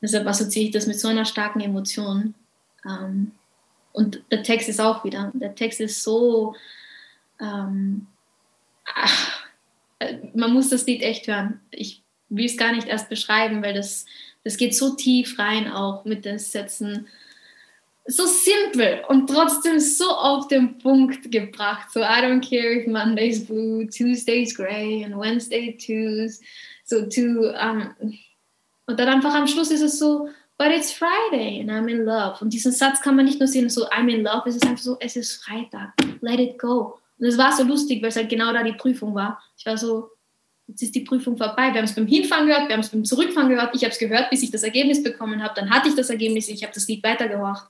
[0.00, 2.34] Deshalb assoziiere ich das mit so einer starken Emotion.
[2.86, 3.32] Ähm,
[3.92, 6.54] und der Text ist auch wieder, der Text ist so
[7.40, 8.06] ähm,
[8.94, 9.44] ach,
[10.34, 11.60] man muss das Lied echt hören.
[11.70, 14.06] Ich will es gar nicht erst beschreiben, weil das,
[14.44, 17.08] das geht so tief rein auch mit den Sätzen.
[18.10, 21.92] So simpel und trotzdem so auf den Punkt gebracht.
[21.92, 26.40] So, I don't care if Monday's blue, Tuesday's gray and Wednesday twos.
[26.84, 27.94] So, to, um,
[28.86, 32.38] und dann einfach am Schluss ist es so, but it's Friday and I'm in love.
[32.40, 34.82] Und diesen Satz kann man nicht nur sehen, so, I'm in love, es ist einfach
[34.82, 35.92] so, es ist Freitag,
[36.22, 36.98] let it go.
[37.18, 39.42] Und es war so lustig, weil es halt genau da die Prüfung war.
[39.58, 40.08] Ich war so,
[40.66, 41.72] jetzt ist die Prüfung vorbei.
[41.72, 43.74] Wir haben es beim Hinfahren gehört, wir haben es beim Zurückfahren gehört.
[43.74, 45.54] Ich habe es gehört, bis ich das Ergebnis bekommen habe.
[45.56, 47.66] Dann hatte ich das Ergebnis, ich habe das Lied weitergehorcht.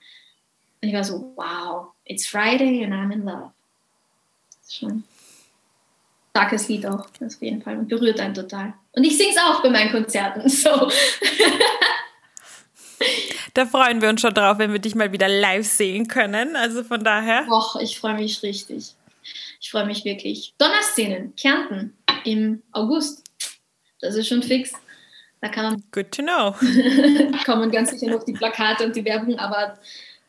[0.81, 3.53] Und ich war so, wow, it's Friday and I'm in love.
[4.51, 5.05] Das ist schon
[6.31, 7.79] starkes Lied auch, auf jeden Fall.
[7.79, 8.75] Und berührt einen total.
[8.93, 10.49] Und ich singe es auch bei meinen Konzerten.
[10.49, 10.91] So.
[13.55, 16.57] Da freuen wir uns schon drauf, wenn wir dich mal wieder live sehen können.
[16.57, 17.47] Also von daher.
[17.51, 18.95] Och, ich freue mich richtig.
[19.61, 20.55] Ich freue mich wirklich.
[20.59, 23.25] Donnerszenen, Kärnten im August.
[24.01, 24.73] Das ist schon fix.
[25.41, 25.85] Da kann man.
[25.93, 26.55] Good to know.
[27.45, 29.79] kommen ganz sicher noch die Plakate und die Werbung, aber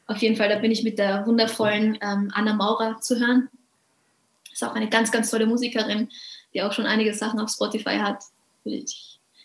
[0.09, 3.47] auf jeden Fall, da bin ich mit der wundervollen ähm, Anna Maurer zu hören.
[4.51, 6.09] Ist auch eine ganz, ganz tolle Musikerin,
[6.53, 8.23] die auch schon einige Sachen auf Spotify hat.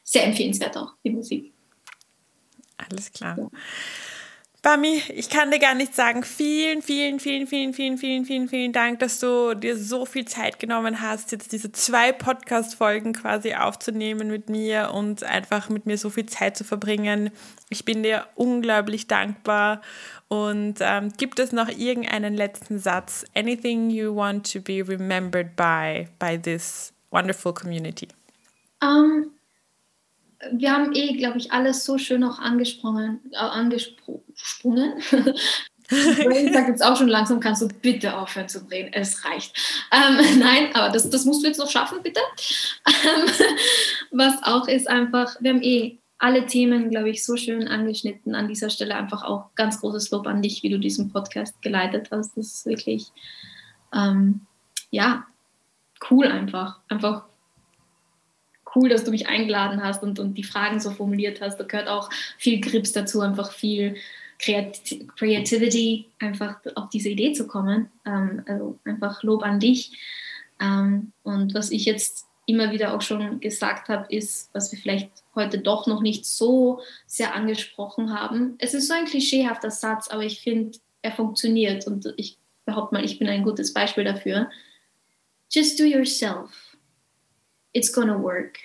[0.02, 1.52] Sehr empfehlenswert auch, die Musik.
[2.78, 3.36] Alles klar.
[3.38, 3.48] Ja.
[4.64, 8.72] Bami, ich kann dir gar nicht sagen, vielen, vielen, vielen, vielen, vielen, vielen, vielen, vielen
[8.72, 14.28] Dank, dass du dir so viel Zeit genommen hast, jetzt diese zwei Podcast-Folgen quasi aufzunehmen
[14.28, 17.30] mit mir und einfach mit mir so viel Zeit zu verbringen.
[17.68, 19.82] Ich bin dir unglaublich dankbar.
[20.28, 23.24] Und ähm, gibt es noch irgendeinen letzten Satz?
[23.34, 28.08] Anything you want to be remembered by, by this wonderful community?
[28.82, 29.30] Um,
[30.52, 33.20] wir haben eh, glaube ich, alles so schön auch angesprochen.
[33.32, 34.22] Äh, angesprungen.
[35.90, 38.92] ich sage jetzt auch schon langsam, kannst du bitte aufhören zu drehen.
[38.92, 39.56] Es reicht.
[39.92, 42.20] Ähm, nein, aber das, das musst du jetzt noch schaffen, bitte.
[42.86, 43.28] Ähm,
[44.10, 48.34] was auch ist einfach, wir haben eh alle Themen, glaube ich, so schön angeschnitten.
[48.34, 52.08] An dieser Stelle einfach auch ganz großes Lob an dich, wie du diesen Podcast geleitet
[52.10, 52.34] hast.
[52.38, 53.08] Das ist wirklich,
[53.94, 54.40] ähm,
[54.90, 55.26] ja,
[56.10, 56.80] cool einfach.
[56.88, 57.26] Einfach
[58.74, 61.58] cool, dass du mich eingeladen hast und, und die Fragen so formuliert hast.
[61.58, 63.96] Da gehört auch viel Grips dazu, einfach viel
[64.38, 67.90] Creativity, einfach auf diese Idee zu kommen.
[68.06, 69.92] Ähm, also einfach Lob an dich.
[70.58, 75.10] Ähm, und was ich jetzt immer wieder auch schon gesagt habe, ist, was wir vielleicht
[75.34, 78.54] heute doch noch nicht so sehr angesprochen haben.
[78.58, 83.04] Es ist so ein klischeehafter Satz, aber ich finde, er funktioniert und ich behaupte mal,
[83.04, 84.50] ich bin ein gutes Beispiel dafür.
[85.50, 86.74] Just do yourself
[87.74, 88.58] it's gonna work.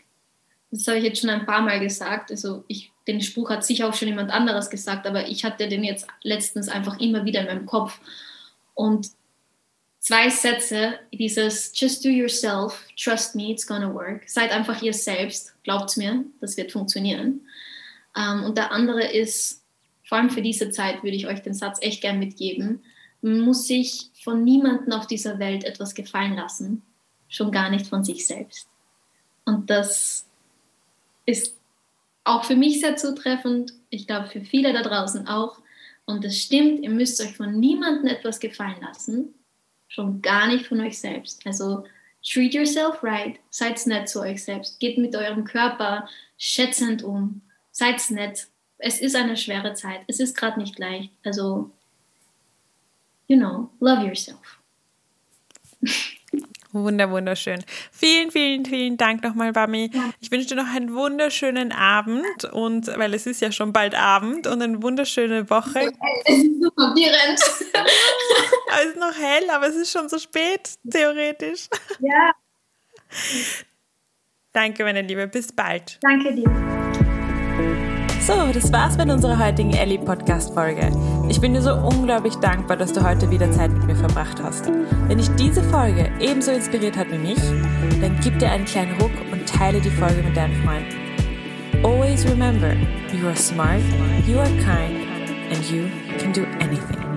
[0.72, 2.31] Das habe ich jetzt schon ein paar Mal gesagt.
[2.31, 5.84] Also ich, den Spruch hat sicher auch schon jemand anderes gesagt, aber ich hatte den
[5.84, 7.99] jetzt letztens einfach immer wieder in meinem Kopf.
[8.76, 9.10] Und
[9.99, 14.27] zwei Sätze, dieses Just do yourself, trust me, it's gonna work.
[14.27, 17.41] Seid einfach ihr selbst, glaubt's mir, das wird funktionieren.
[18.15, 19.63] Ähm, und der andere ist,
[20.03, 22.81] vor allem für diese Zeit würde ich euch den Satz echt gern mitgeben,
[23.21, 26.81] man muss sich von niemandem auf dieser Welt etwas gefallen lassen,
[27.27, 28.67] schon gar nicht von sich selbst.
[29.45, 30.26] Und das
[31.26, 31.55] ist
[32.23, 35.59] auch für mich sehr zutreffend, ich glaube für viele da draußen auch.
[36.05, 39.34] Und es stimmt, ihr müsst euch von niemandem etwas gefallen lassen,
[39.90, 41.45] schon gar nicht von euch selbst.
[41.45, 41.84] Also
[42.24, 46.07] treat yourself right, seid nett zu euch selbst, geht mit eurem Körper
[46.38, 47.41] schätzend um,
[47.72, 48.48] seid nett.
[48.78, 51.11] Es ist eine schwere Zeit, es ist gerade nicht leicht.
[51.26, 51.72] Also,
[53.28, 54.60] you know, love yourself.
[56.71, 57.63] Wunder, wunderschön.
[57.91, 59.89] Vielen, vielen, vielen Dank nochmal, Bami.
[60.19, 64.45] Ich wünsche dir noch einen wunderschönen Abend und, weil es ist ja schon bald Abend
[64.45, 65.91] und eine wunderschöne Woche.
[66.25, 67.39] Es ist so verwirrend.
[67.39, 71.67] es ist noch hell, aber es ist schon so spät, theoretisch.
[71.99, 72.31] Ja.
[74.53, 75.27] Danke, meine Liebe.
[75.27, 75.97] Bis bald.
[76.01, 76.78] Danke dir.
[78.30, 80.91] So, das war's mit unserer heutigen Ellie Podcast Folge.
[81.30, 84.68] Ich bin dir so unglaublich dankbar, dass du heute wieder Zeit mit mir verbracht hast.
[85.07, 87.39] Wenn dich diese Folge ebenso inspiriert hat wie mich,
[87.99, 91.84] dann gib dir einen kleinen Ruck und teile die Folge mit deinen Freunden.
[91.84, 92.76] Always remember,
[93.11, 93.81] you are smart,
[94.27, 95.07] you are kind
[95.49, 95.88] and you
[96.19, 97.09] can do anything.